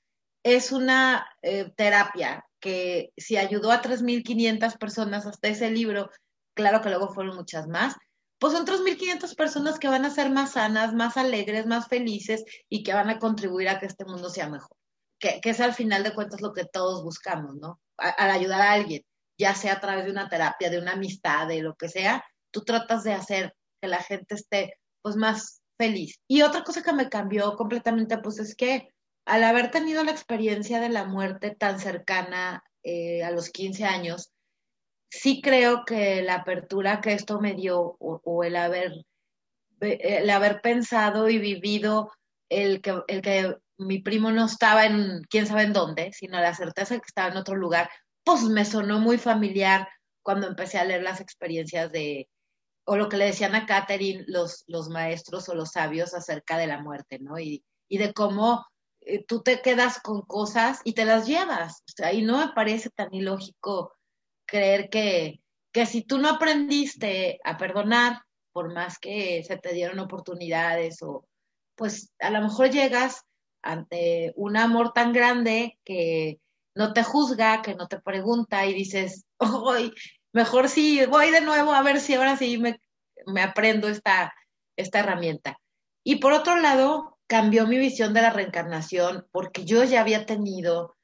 [0.44, 6.10] es una eh, terapia que si ayudó a 3.500 personas hasta ese libro,
[6.54, 7.96] claro que luego fueron muchas más,
[8.42, 12.82] pues son 3.500 personas que van a ser más sanas, más alegres, más felices y
[12.82, 14.76] que van a contribuir a que este mundo sea mejor.
[15.20, 17.80] Que, es al final de cuentas lo que todos buscamos, ¿no?
[17.96, 19.04] al ayudar a alguien,
[19.38, 22.64] ya sea a través de una terapia, de una amistad, de lo que sea, tú
[22.64, 26.16] tratas de hacer que la gente esté pues más feliz.
[26.26, 28.88] Y otra cosa que me cambió completamente, pues es que
[29.24, 34.32] al haber tenido la experiencia de la muerte tan cercana eh, a los 15 años,
[35.12, 39.04] sí creo que la apertura que esto me dio o, el, haber,
[39.80, 42.10] el haber pensado y vivido
[42.48, 46.54] el que, el que mi primo no estaba en quién sabe en dónde, sino la
[46.54, 47.90] certeza que estaba en otro lugar,
[48.24, 49.86] pues me sonó muy familiar
[50.22, 52.30] cuando empecé a leer las experiencias de,
[52.86, 56.68] o lo que le decían a Catherine los, los maestros o los sabios acerca de
[56.68, 57.38] la muerte, ¿no?
[57.38, 58.64] Y, y de cómo
[59.02, 61.82] eh, tú te quedas con cosas y te las llevas.
[61.86, 63.92] O sea, y no me parece tan ilógico
[64.52, 65.40] creer que,
[65.72, 68.20] que si tú no aprendiste a perdonar,
[68.52, 71.24] por más que se te dieron oportunidades o
[71.74, 73.22] pues a lo mejor llegas
[73.62, 76.38] ante un amor tan grande que
[76.74, 79.94] no te juzga, que no te pregunta y dices, hoy
[80.34, 82.78] mejor sí, voy de nuevo a ver si ahora sí me,
[83.26, 84.34] me aprendo esta,
[84.76, 85.58] esta herramienta.
[86.04, 90.94] Y por otro lado, cambió mi visión de la reencarnación porque yo ya había tenido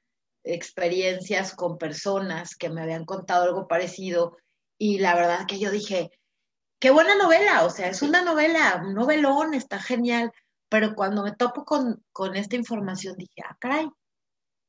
[0.55, 4.37] experiencias con personas que me habían contado algo parecido
[4.79, 6.11] y la verdad que yo dije,
[6.79, 10.33] qué buena novela, o sea, es una novela, un novelón, está genial,
[10.69, 13.89] pero cuando me topo con, con esta información dije, ah, caray,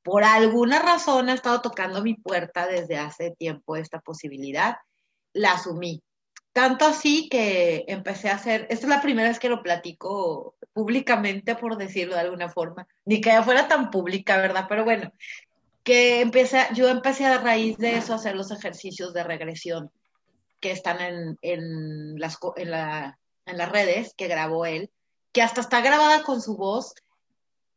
[0.04, 4.78] por alguna razón ha estado tocando mi puerta desde hace tiempo esta posibilidad,
[5.34, 6.02] la asumí.
[6.52, 11.56] Tanto así que empecé a hacer, esta es la primera vez que lo platico públicamente,
[11.56, 14.66] por decirlo de alguna forma, ni que ya fuera tan pública, ¿verdad?
[14.68, 15.12] Pero bueno,
[15.84, 19.92] que empecé, yo empecé a raíz de eso a hacer los ejercicios de regresión
[20.60, 24.92] que están en, en, las, en, la, en las redes que grabó él,
[25.32, 26.94] que hasta está grabada con su voz,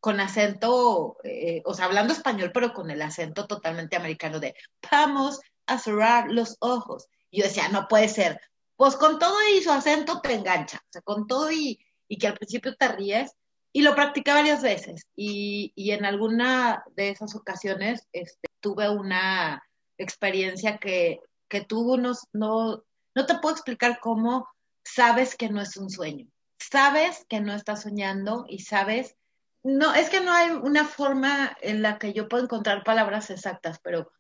[0.01, 4.55] con acento, eh, o sea, hablando español, pero con el acento totalmente americano de
[4.91, 7.07] vamos a cerrar los ojos.
[7.31, 8.41] Y yo decía, no puede ser,
[8.77, 12.27] pues con todo y su acento te engancha, o sea, con todo y, y que
[12.27, 13.33] al principio te ríes,
[13.73, 19.63] y lo practicé varias veces, y, y en alguna de esas ocasiones este, tuve una
[19.97, 22.85] experiencia que, que tú no, no,
[23.27, 24.47] te puedo explicar cómo
[24.85, 26.27] sabes que no es un sueño,
[26.59, 29.17] sabes que no estás soñando y sabes,
[29.63, 33.79] no, es que no hay una forma en la que yo puedo encontrar palabras exactas,
[33.83, 34.11] pero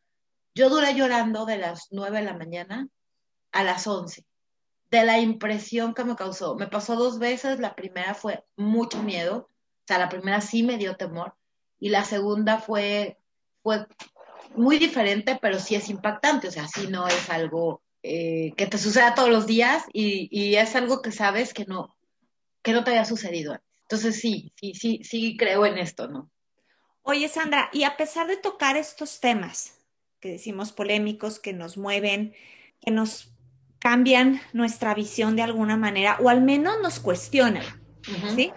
[0.55, 2.88] yo duré llorando de las nueve de la mañana
[3.53, 4.25] a las once
[4.92, 6.55] de la impresión que me causó.
[6.55, 10.76] Me pasó dos veces, la primera fue mucho miedo, o sea, la primera sí me
[10.76, 11.35] dio temor
[11.81, 13.16] y la segunda fue,
[13.62, 13.87] fue
[14.55, 18.76] muy diferente, pero sí es impactante, o sea, sí no es algo eh, que te
[18.76, 21.96] suceda todos los días y, y, es algo que sabes que no,
[22.61, 23.59] que no te había sucedido.
[23.85, 26.31] Entonces sí, sí, sí, sí creo en esto, ¿no?
[27.00, 29.78] Oye, Sandra, y a pesar de tocar estos temas
[30.20, 32.35] que decimos polémicos, que nos mueven,
[32.81, 33.33] que nos
[33.83, 37.64] cambian nuestra visión de alguna manera o al menos nos cuestionan,
[38.37, 38.53] ¿sí?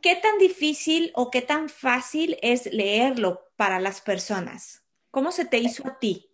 [0.00, 4.82] ¿Qué tan difícil o qué tan fácil es leerlo para las personas?
[5.10, 6.30] ¿Cómo se te hizo a ti?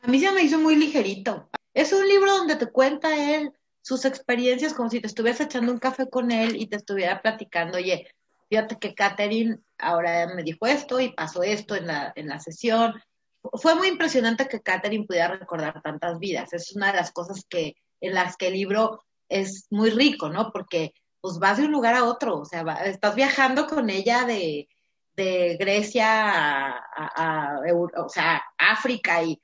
[0.00, 1.50] A mí se me hizo muy ligerito.
[1.74, 5.80] Es un libro donde te cuenta él sus experiencias como si te estuvieras echando un
[5.80, 8.06] café con él y te estuviera platicando, oye,
[8.48, 12.94] fíjate que Catherine ahora me dijo esto y pasó esto en la, en la sesión
[13.54, 16.52] fue muy impresionante que Catherine pudiera recordar tantas vidas.
[16.52, 20.50] Es una de las cosas que, en las que el libro es muy rico, ¿no?
[20.52, 24.68] Porque pues vas de un lugar a otro, o sea, estás viajando con ella de,
[25.14, 27.60] de Grecia a, a,
[27.96, 29.40] o sea, África y,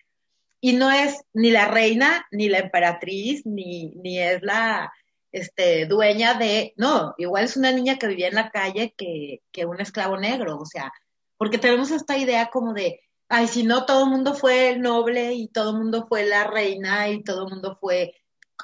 [0.60, 4.92] y no es ni la reina, ni la emperatriz, ni, ni es la
[5.30, 9.64] este, dueña de, no, igual es una niña que vivía en la calle que, que
[9.64, 10.92] un esclavo negro, o sea,
[11.36, 15.34] porque tenemos esta idea como de, ay, si no, todo el mundo fue el noble
[15.34, 18.14] y todo el mundo fue la reina y todo el mundo fue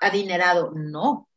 [0.00, 0.72] adinerado.
[0.74, 1.28] No.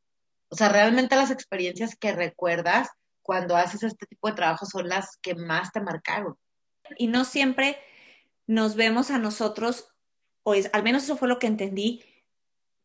[0.49, 2.89] O sea, realmente las experiencias que recuerdas
[3.21, 6.37] cuando haces este tipo de trabajo son las que más te marcaron.
[6.97, 7.77] Y no siempre
[8.45, 9.89] nos vemos a nosotros,
[10.43, 12.03] o es, al menos eso fue lo que entendí,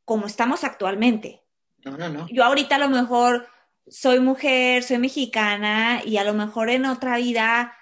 [0.05, 1.45] como estamos actualmente.
[1.85, 2.27] No, no, no.
[2.29, 3.47] Yo ahorita a lo mejor
[3.87, 7.77] soy mujer, soy mexicana y a lo mejor en otra vida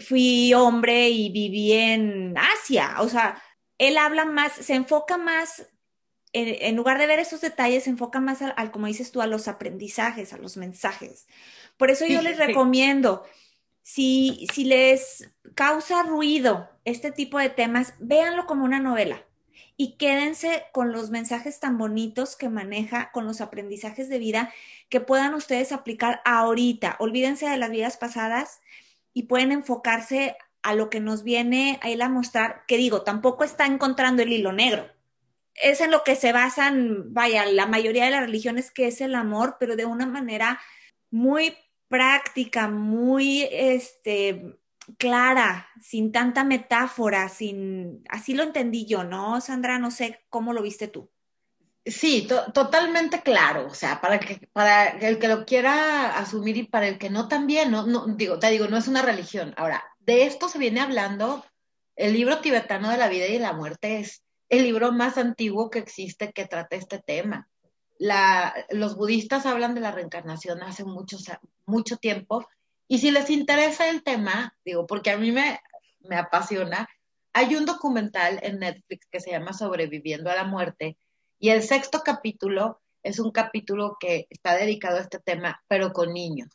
[0.00, 2.96] fui hombre y viví en Asia.
[3.00, 3.42] O sea,
[3.78, 5.66] él habla más, se enfoca más,
[6.32, 9.48] en, lugar de ver esos detalles, se enfoca más al, como dices tú, a los
[9.48, 11.26] aprendizajes, a los mensajes.
[11.76, 13.24] Por eso yo les recomiendo,
[13.82, 19.24] si, si les causa ruido este tipo de temas, véanlo como una novela
[19.76, 24.52] y quédense con los mensajes tan bonitos que maneja, con los aprendizajes de vida
[24.88, 26.96] que puedan ustedes aplicar ahorita.
[26.98, 28.60] Olvídense de las vidas pasadas
[29.16, 33.44] y pueden enfocarse a lo que nos viene a él a mostrar, que digo, tampoco
[33.44, 34.92] está encontrando el hilo negro.
[35.54, 39.14] Es en lo que se basan, vaya, la mayoría de las religiones, que es el
[39.14, 40.60] amor, pero de una manera
[41.10, 41.56] muy
[41.88, 44.58] práctica, muy, este,
[44.98, 49.40] clara, sin tanta metáfora, sin, así lo entendí yo, ¿no?
[49.40, 51.10] Sandra, no sé cómo lo viste tú.
[51.86, 56.88] Sí, totalmente claro, o sea, para que para el que lo quiera asumir y para
[56.88, 59.54] el que no también, no, no digo, te digo, no es una religión.
[59.56, 61.44] Ahora, de esto se viene hablando,
[61.94, 65.78] el libro tibetano de la vida y la muerte es el libro más antiguo que
[65.78, 67.48] existe que trata este tema.
[67.98, 71.18] La, los budistas hablan de la reencarnación hace mucho,
[71.66, 72.48] mucho tiempo
[72.88, 75.60] y si les interesa el tema, digo, porque a mí me,
[76.00, 76.88] me apasiona,
[77.32, 80.96] hay un documental en Netflix que se llama Sobreviviendo a la muerte
[81.38, 86.12] y el sexto capítulo es un capítulo que está dedicado a este tema, pero con
[86.12, 86.48] niños.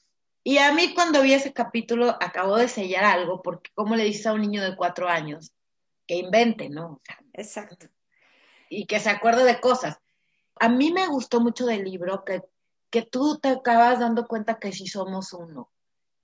[0.43, 4.25] Y a mí cuando vi ese capítulo acabo de sellar algo, porque ¿cómo le dices
[4.25, 5.51] a un niño de cuatro años
[6.07, 7.01] que invente, ¿no?
[7.33, 7.87] Exacto.
[8.69, 9.99] Y que se acuerde de cosas.
[10.59, 12.41] A mí me gustó mucho del libro que,
[12.89, 15.71] que tú te acabas dando cuenta que sí somos uno.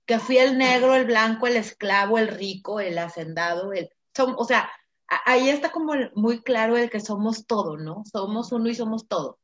[0.04, 3.90] Que fui el negro, el blanco, el esclavo, el rico, el hacendado, el...
[4.18, 4.70] o sea,
[5.08, 8.04] ahí está como muy claro el que somos todo, ¿no?
[8.10, 9.38] Somos uno y somos todo.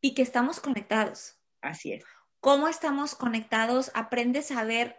[0.00, 1.36] Y que estamos conectados.
[1.60, 2.04] Así es.
[2.40, 3.90] ¿Cómo estamos conectados?
[3.94, 4.96] Aprendes a ver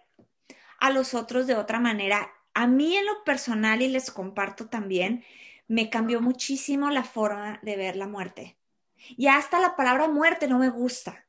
[0.80, 2.32] a los otros de otra manera.
[2.54, 5.24] A mí en lo personal, y les comparto también,
[5.68, 8.58] me cambió muchísimo la forma de ver la muerte.
[9.18, 11.26] Y hasta la palabra muerte no me gusta.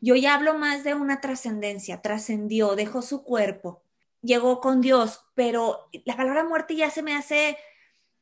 [0.00, 3.82] Yo ya hablo más de una trascendencia, trascendió, dejó su cuerpo,
[4.22, 7.58] llegó con Dios, pero la palabra muerte ya se me hace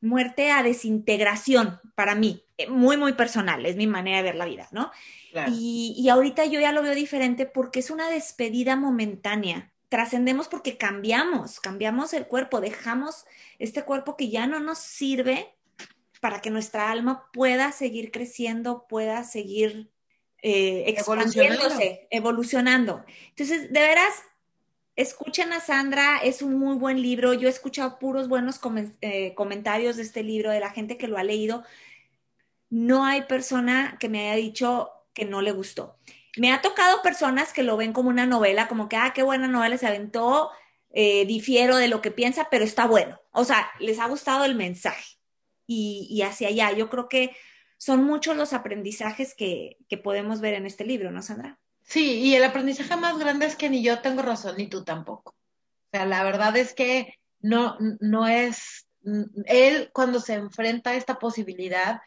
[0.02, 4.44] muerte a desintegración para mí, eh, muy, muy personal, es mi manera de ver la
[4.44, 4.90] vida, ¿no?
[5.48, 9.72] Y, y ahorita yo ya lo veo diferente porque es una despedida momentánea.
[9.88, 13.24] Trascendemos porque cambiamos, cambiamos el cuerpo, dejamos
[13.58, 15.54] este cuerpo que ya no nos sirve
[16.20, 19.90] para que nuestra alma pueda seguir creciendo, pueda seguir
[20.42, 23.04] eh, expandiéndose, evolucionando.
[23.30, 24.12] Entonces, de veras,
[24.94, 27.32] Escuchen a Sandra, es un muy buen libro.
[27.32, 28.60] Yo he escuchado puros buenos
[29.00, 31.64] eh, comentarios de este libro, de la gente que lo ha leído.
[32.68, 35.98] No hay persona que me haya dicho que no le gustó.
[36.36, 39.48] Me ha tocado personas que lo ven como una novela, como que, ah, qué buena
[39.48, 40.50] novela se aventó,
[40.90, 43.20] eh, difiero de lo que piensa, pero está bueno.
[43.32, 45.16] O sea, les ha gustado el mensaje
[45.66, 46.72] y, hacia allá.
[46.72, 47.34] Yo creo que
[47.78, 51.61] son muchos los aprendizajes que, que podemos ver en este libro, ¿no, Sandra?
[51.82, 55.30] Sí, y el aprendizaje más grande es que ni yo tengo razón ni tú tampoco.
[55.30, 58.86] O sea, la verdad es que no, no es,
[59.46, 62.00] él cuando se enfrenta a esta posibilidad,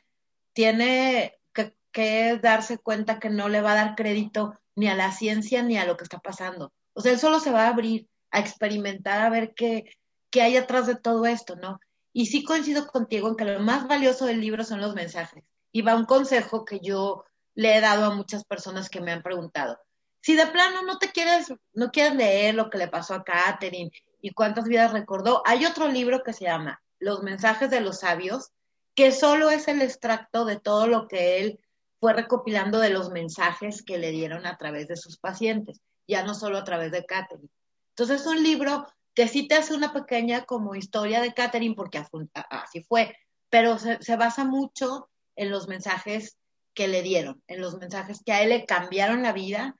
[0.54, 5.12] tiene que, que, darse cuenta que no le va a dar crédito ni a la
[5.12, 6.74] ciencia ni a lo que está pasando.
[6.94, 9.86] O sea, él solo se va a abrir a experimentar, a ver qué,
[10.30, 11.80] qué hay atrás de todo esto, ¿no?
[12.12, 15.44] Y sí coincido contigo en que lo más valioso del libro son los mensajes.
[15.72, 19.24] Y va un consejo que yo le he dado a muchas personas que me han
[19.24, 19.80] preguntado.
[20.22, 23.92] Si de plano no te quieres, no quieres leer lo que le pasó a Catherine
[24.22, 28.52] y cuántas vidas recordó, hay otro libro que se llama Los mensajes de los sabios,
[28.96, 31.60] que solo es el extracto de todo lo que él
[32.00, 36.34] fue recopilando de los mensajes que le dieron a través de sus pacientes, ya no
[36.34, 37.50] solo a través de Catherine.
[37.90, 42.04] Entonces es un libro que sí te hace una pequeña como historia de Catherine, porque
[42.50, 43.16] así fue,
[43.50, 46.38] pero se, se basa mucho en los mensajes
[46.76, 49.76] que le dieron, en los mensajes que a él le cambiaron la vida.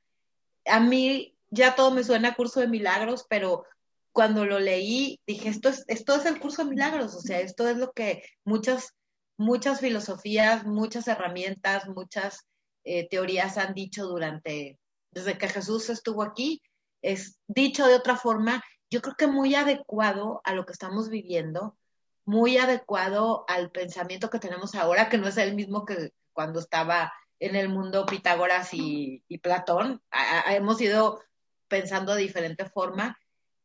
[0.66, 3.66] A mí ya todo me suena a curso de milagros, pero
[4.12, 7.68] cuando lo leí dije, esto es, esto es el curso de milagros, o sea, esto
[7.68, 8.96] es lo que muchas,
[9.38, 12.48] muchas filosofías, muchas herramientas, muchas
[12.86, 14.80] eh, teorías han dicho durante,
[15.12, 16.62] desde que Jesús estuvo aquí,
[17.02, 21.78] es dicho de otra forma, yo creo que muy adecuado a lo que estamos viviendo,
[22.24, 27.12] muy adecuado al pensamiento que tenemos ahora, que no es el mismo que cuando estaba
[27.40, 30.02] en el mundo Pitágoras y, Platón.
[30.48, 31.22] hemos ido
[31.68, 33.18] pensando de diferente forma.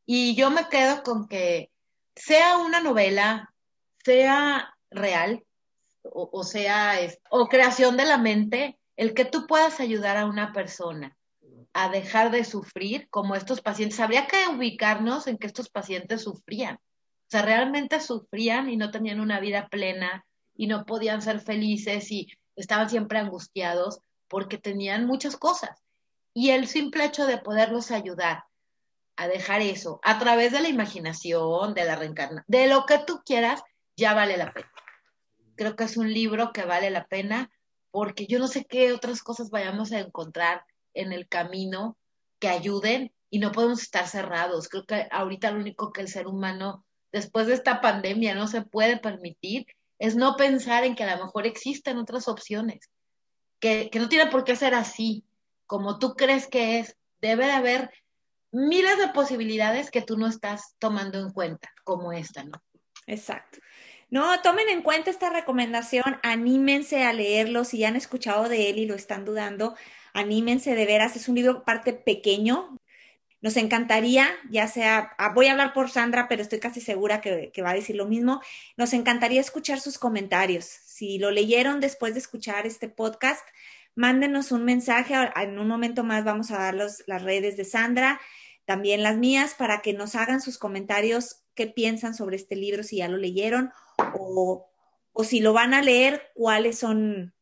[0.07, 1.71] Y yo me quedo con que
[2.17, 3.53] sea una novela,
[4.05, 5.45] sea real,
[6.03, 6.99] o, sea,
[7.29, 11.17] o creación de la mente, el que tú puedas ayudar a una persona
[11.73, 16.77] a dejar de sufrir, como estos pacientes, habría que ubicarnos en que estos pacientes sufrían.
[16.77, 22.11] O sea, realmente sufrían y no tenían una vida plena y no podían ser felices
[22.11, 22.29] y
[22.61, 25.83] estaban siempre angustiados porque tenían muchas cosas.
[26.33, 28.45] Y el simple hecho de poderlos ayudar
[29.17, 33.21] a dejar eso a través de la imaginación, de la reencarnación, de lo que tú
[33.25, 33.63] quieras,
[33.97, 34.71] ya vale la pena.
[35.57, 37.51] Creo que es un libro que vale la pena
[37.91, 41.99] porque yo no sé qué otras cosas vayamos a encontrar en el camino
[42.39, 44.69] que ayuden y no podemos estar cerrados.
[44.69, 48.63] Creo que ahorita lo único que el ser humano, después de esta pandemia, no se
[48.63, 49.67] puede permitir
[50.01, 52.91] es no pensar en que a lo mejor existen otras opciones,
[53.61, 55.25] que, que no tiene por qué ser así,
[55.67, 56.97] como tú crees que es.
[57.21, 57.91] Debe de haber
[58.51, 62.63] miles de posibilidades que tú no estás tomando en cuenta, como esta, ¿no?
[63.07, 63.59] Exacto.
[64.09, 68.79] No, tomen en cuenta esta recomendación, anímense a leerlo, si ya han escuchado de él
[68.79, 69.77] y lo están dudando,
[70.15, 72.77] anímense de veras, es un libro parte pequeño.
[73.43, 77.53] Nos encantaría, ya sea, ah, voy a hablar por Sandra, pero estoy casi segura que,
[77.63, 78.43] va a decir lo mismo,
[78.77, 80.65] nos encantaría escuchar sus comentarios.
[80.65, 83.47] Si lo leyeron después de escuchar este podcast,
[83.95, 88.21] mándenos un mensaje, en un momento más vamos a dar los, las redes de Sandra
[88.71, 92.99] también las mías, para que nos hagan sus comentarios, qué piensan sobre este libro, si
[92.99, 93.73] ya lo leyeron
[94.15, 94.71] o,
[95.25, 97.35] si lo van a leer, cuáles son,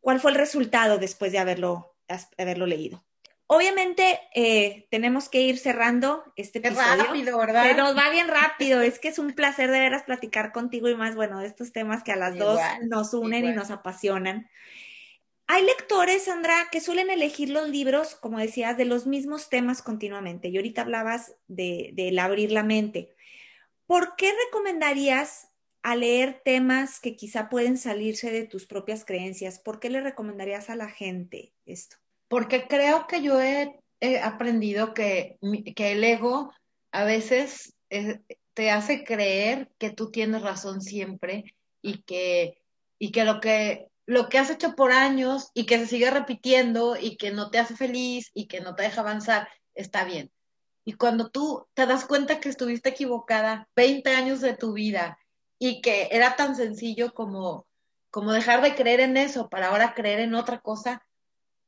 [0.00, 1.96] cuál fue el resultado después de haberlo,
[2.38, 3.04] haberlo leído.
[3.46, 7.04] Obviamente eh, tenemos que ir cerrando este episodio.
[7.04, 7.64] rápido, ¿verdad?
[7.68, 8.80] Pero va bien rápido.
[8.80, 12.02] Es que es un placer de veras platicar contigo y más, bueno, de estos temas
[12.02, 14.48] que a las dos nos unen y nos apasionan.
[15.54, 20.48] Hay lectores, Sandra, que suelen elegir los libros, como decías, de los mismos temas continuamente.
[20.48, 23.14] Y ahorita hablabas de, el abrir la mente.
[23.86, 25.50] ¿Por qué recomendarías
[25.82, 29.58] a leer temas que quizá pueden salirse de tus propias creencias?
[29.58, 31.98] ¿Por qué le recomendarías a la gente esto?
[32.32, 33.78] Porque creo que yo he,
[34.22, 36.50] aprendido que, el ego
[36.90, 38.22] a veces eh,
[38.54, 42.62] te hace creer que tú tienes razón siempre y que,
[42.98, 46.96] y que lo que lo que has hecho por años y que se sigue repitiendo
[46.98, 50.32] y que no te hace feliz y que no te deja avanzar, está bien.
[50.86, 55.18] Y cuando tú te das cuenta que estuviste equivocada 20 años de tu vida
[55.58, 57.66] y que era tan sencillo como,
[58.10, 61.04] como dejar de creer en eso para ahora creer en otra cosa,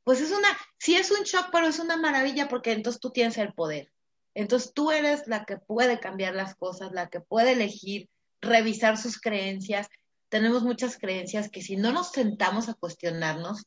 [0.05, 0.49] pues es una,
[0.79, 3.91] sí es un shock, pero es una maravilla porque entonces tú tienes el poder.
[4.35, 8.09] Entonces tú eres la que puede cambiar las cosas, la que puede elegir,
[8.41, 9.89] revisar sus creencias
[10.35, 13.67] tenemos muchas creencias que si no nos sentamos a cuestionarnos,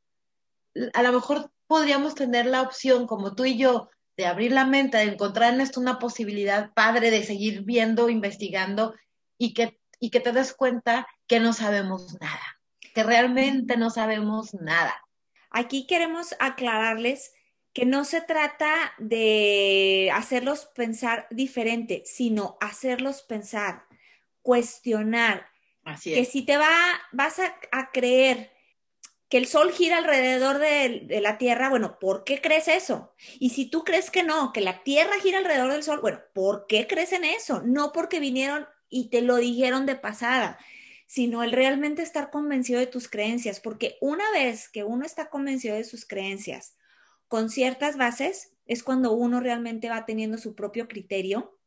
[0.93, 4.97] a lo mejor podríamos tener la opción, como tú y yo, de abrir la mente,
[4.97, 8.95] de encontrar en esto una posibilidad padre de seguir viendo, investigando
[9.37, 12.59] y que, y que te des cuenta que no sabemos nada,
[12.93, 14.93] que realmente no sabemos nada.
[15.49, 17.33] Aquí queremos aclararles
[17.73, 23.85] que no se trata de hacerlos pensar diferente, sino hacerlos pensar,
[24.41, 25.47] cuestionar,
[26.03, 26.73] que si te va,
[27.11, 28.51] vas a, creer
[29.29, 33.13] que el Sol gira alrededor de, la Tierra, bueno, ¿por qué crees eso?
[33.39, 36.65] Y si tú crees que no, que la Tierra gira alrededor del Sol, bueno, ¿por
[36.67, 37.61] qué crees en eso?
[37.63, 40.57] No porque vinieron y te lo dijeron de pasada,
[41.07, 45.75] sino el realmente estar convencido de tus creencias, porque una vez que uno está convencido
[45.75, 46.75] de sus creencias
[47.29, 51.57] con ciertas bases, es cuando uno realmente va teniendo su propio criterio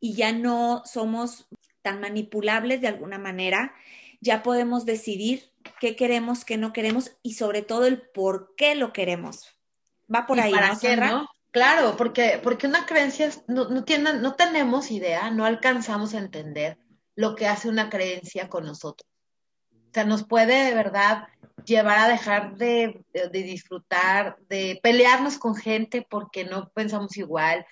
[0.00, 1.46] y ya no somos
[1.82, 3.74] tan manipulables de alguna manera,
[4.20, 5.50] ya podemos decidir
[5.80, 9.56] qué queremos, qué no queremos y sobre todo el por qué lo queremos.
[10.12, 11.28] Va por ahí, para qué, ¿no?
[11.52, 16.76] Claro, porque, porque una creencia no, no, tiene, no tenemos idea, no alcanzamos a entender
[17.16, 19.08] lo que hace una creencia con nosotros.
[19.72, 21.28] O sea, nos puede de verdad
[21.64, 27.64] llevar a dejar de, de, disfrutar, de pelearnos con gente porque no pensamos igual.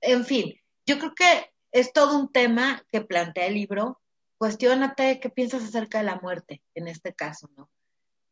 [0.00, 0.54] En fin,
[0.86, 4.00] yo creo que es todo un tema que plantea el libro.
[4.38, 7.70] Cuestiónate qué piensas acerca de la muerte, en este caso, ¿no?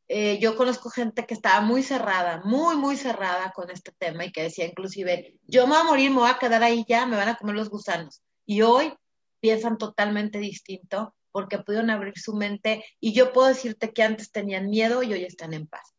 [0.07, 4.33] Eh, yo conozco gente que estaba muy cerrada, muy, muy cerrada con este tema y
[4.33, 7.17] que decía inclusive, yo me voy a morir, me voy a quedar ahí ya, me
[7.17, 8.23] van a comer los gusanos.
[8.45, 8.93] Y hoy
[9.45, 14.71] piensan totalmente distinto porque pudieron abrir su mente y yo puedo decirte que antes tenían
[14.71, 15.93] miedo y hoy están en paz.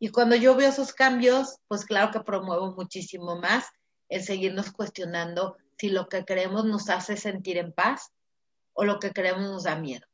[0.00, 3.66] Y cuando yo veo esos cambios, pues claro que promuevo muchísimo más
[4.08, 8.10] el seguirnos cuestionando si lo que queremos nos hace sentir en paz
[8.72, 10.04] o lo que queremos nos da miedo.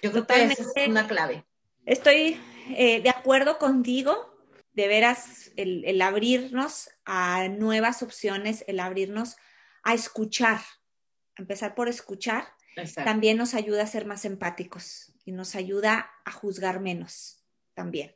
[0.00, 1.44] Yo creo que esa es una clave.
[1.84, 2.40] Estoy
[2.76, 4.32] eh, de acuerdo contigo,
[4.74, 9.34] de veras, el, abrirnos a nuevas opciones, el abrirnos
[9.82, 10.60] a escuchar,
[11.36, 12.46] empezar por escuchar,
[13.04, 18.14] también nos ayuda a ser más empáticos y nos ayuda a juzgar menos también.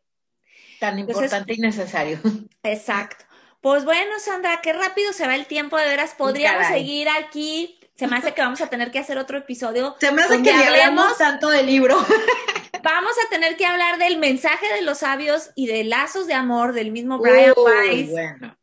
[0.81, 2.21] Tan importante y necesario.
[2.62, 3.25] Exacto.
[3.61, 6.14] Pues bueno, Sandra, qué rápido se va el tiempo, de veras.
[6.16, 7.81] Podríamos seguir aquí.
[7.97, 9.97] Se me hace que vamos a tener que hacer otro episodio.
[9.99, 11.97] Se me hace que hablemos tanto del libro.
[12.91, 16.72] Vamos a tener que hablar del mensaje de los sabios y de lazos de amor
[16.72, 18.11] del mismo Brian Weiss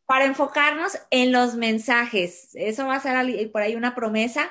[0.04, 2.48] para enfocarnos en los mensajes.
[2.54, 4.50] Eso va a ser por ahí una promesa.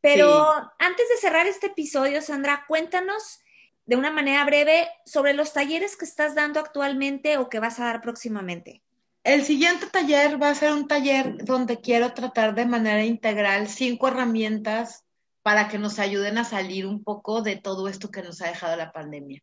[0.00, 0.44] Pero
[0.80, 3.38] antes de cerrar este episodio, Sandra, cuéntanos
[3.86, 7.84] de una manera breve sobre los talleres que estás dando actualmente o que vas a
[7.84, 8.82] dar próximamente.
[9.22, 14.08] El siguiente taller va a ser un taller donde quiero tratar de manera integral cinco
[14.08, 15.04] herramientas
[15.42, 18.76] para que nos ayuden a salir un poco de todo esto que nos ha dejado
[18.76, 19.40] la pandemia,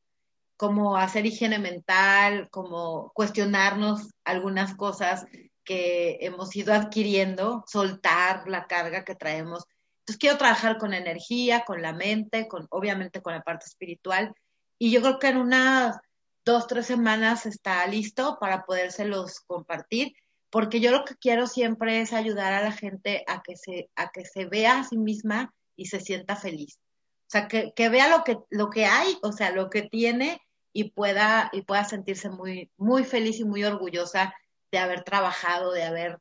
[0.57, 5.25] como hacer higiene mental, como cuestionarnos algunas cosas
[5.63, 9.65] que hemos ido adquiriendo, soltar la carga que traemos
[10.09, 14.33] entonces quiero trabajar con energía, con la mente, con obviamente con la parte espiritual.
[14.79, 15.97] Y yo creo que en unas
[16.43, 20.13] dos, tres semanas está listo para podérselos compartir,
[20.49, 24.09] porque yo lo que quiero siempre es ayudar a la gente a que se, a
[24.09, 26.79] que se vea a sí misma y se sienta feliz.
[27.27, 30.41] O sea, que, que vea lo que, lo que hay, o sea, lo que tiene
[30.73, 34.33] y pueda, y pueda sentirse muy, muy feliz y muy orgullosa
[34.71, 36.19] de haber trabajado, de haber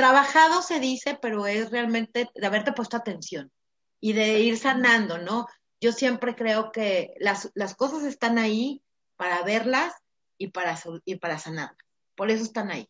[0.00, 3.52] Trabajado se dice, pero es realmente de haberte puesto atención
[4.00, 5.46] y de ir sanando, ¿no?
[5.78, 8.82] Yo siempre creo que las, cosas están ahí
[9.16, 9.92] para verlas
[10.38, 11.76] y para, y para sanarlas.
[12.14, 12.88] Por eso están ahí.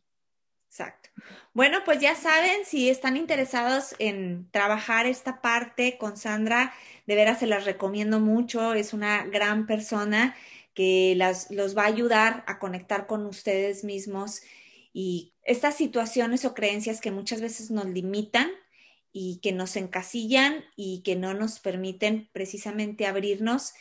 [0.71, 1.11] Exacto.
[1.53, 6.73] Bueno, pues ya saben, si están interesados en trabajar esta parte con Sandra,
[7.09, 8.73] de veras se las recomiendo mucho.
[8.75, 10.37] Es una gran persona
[10.73, 14.43] que las, los va a ayudar a conectar con ustedes mismos
[14.93, 18.49] y estas situaciones o creencias que muchas veces nos limitan
[19.13, 23.73] y que nos encasillan y que no nos permiten precisamente abrirnos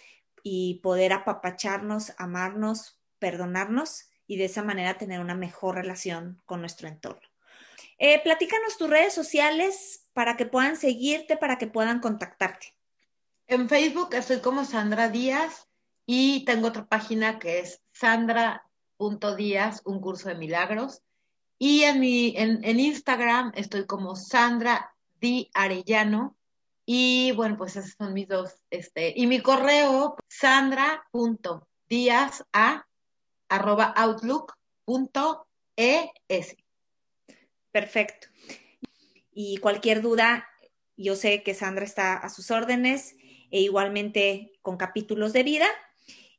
[0.42, 6.88] y poder apapacharnos, amarnos, perdonarnos y de esa manera tener una mejor relación con nuestro
[6.88, 7.28] entorno.
[7.98, 12.76] Eh, platícanos tus redes sociales para que puedan seguirte, para que puedan contactarte.
[13.48, 15.68] En Facebook estoy como Sandra Díaz
[16.06, 18.70] y tengo otra página que es Sandra
[19.36, 21.02] días, un curso de milagros.
[21.58, 26.38] Y en, mi, en, Instagram estoy como Sandra Di Arellano.
[26.86, 28.56] Y bueno, pues esos son mis dos.
[28.70, 31.06] Este, y mi correo, sandra.díaz
[32.54, 32.86] a
[33.50, 34.56] arroba outlook.es.
[37.72, 38.28] Perfecto.
[39.32, 40.48] Y cualquier duda,
[40.98, 43.16] yo sé que Sandra está a sus órdenes
[43.52, 45.68] e igualmente con capítulos de vida.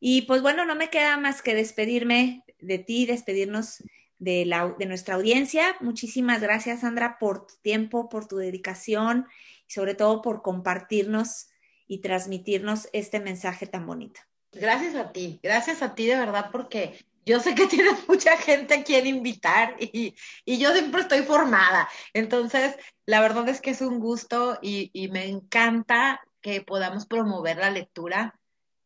[0.00, 3.82] Y pues bueno, no me queda más que despedirme de ti, despedirnos
[4.18, 5.76] de, la, de nuestra audiencia.
[5.80, 9.26] Muchísimas gracias, Sandra, por tu tiempo, por tu dedicación
[9.68, 11.48] y sobre todo por compartirnos
[11.86, 14.20] y transmitirnos este mensaje tan bonito.
[14.52, 18.74] Gracias a ti, gracias a ti de verdad, porque yo sé que tienes mucha gente
[18.74, 21.88] a quien invitar y, y, yo siempre estoy formada.
[22.12, 22.76] Entonces,
[23.06, 27.70] la verdad es que es un gusto y, y me encanta que podamos promover la
[27.70, 28.34] lectura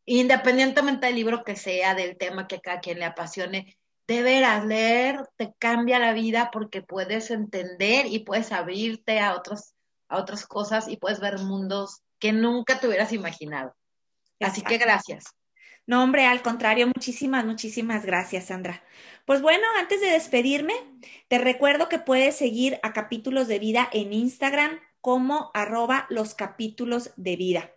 [0.06, 4.66] independientemente del libro que sea, del tema que a cada quien le apasione, de veras,
[4.66, 9.72] leer te cambia la vida porque puedes entender y puedes abrirte a, otros,
[10.08, 13.74] a otras cosas y puedes ver mundos que nunca te hubieras imaginado.
[14.40, 15.24] Así que gracias.
[15.86, 18.82] No, hombre, al contrario, muchísimas, muchísimas gracias, Sandra.
[19.26, 20.74] Pues bueno, antes de despedirme,
[21.28, 27.10] te recuerdo que puedes seguir a Capítulos de Vida en Instagram como arroba los capítulos
[27.16, 27.70] de vida.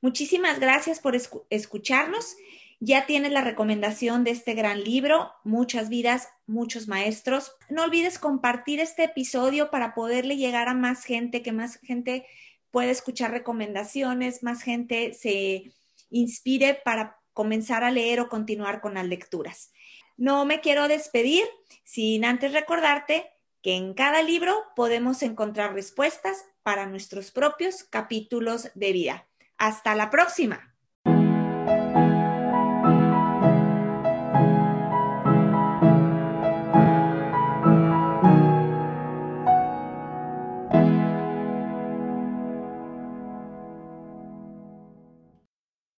[0.00, 1.14] Muchísimas gracias por
[1.50, 2.36] escucharnos.
[2.82, 7.52] Ya tienes la recomendación de este gran libro, Muchas vidas, muchos maestros.
[7.68, 12.26] No olvides compartir este episodio para poderle llegar a más gente, que más gente
[12.70, 15.72] pueda escuchar recomendaciones, más gente se
[16.08, 19.72] inspire para comenzar a leer o continuar con las lecturas.
[20.18, 21.46] No me quiero despedir
[21.84, 23.32] sin antes recordarte
[23.62, 29.26] que en cada libro podemos encontrar respuestas para nuestros propios capítulos de vida.
[29.56, 30.69] Hasta la próxima.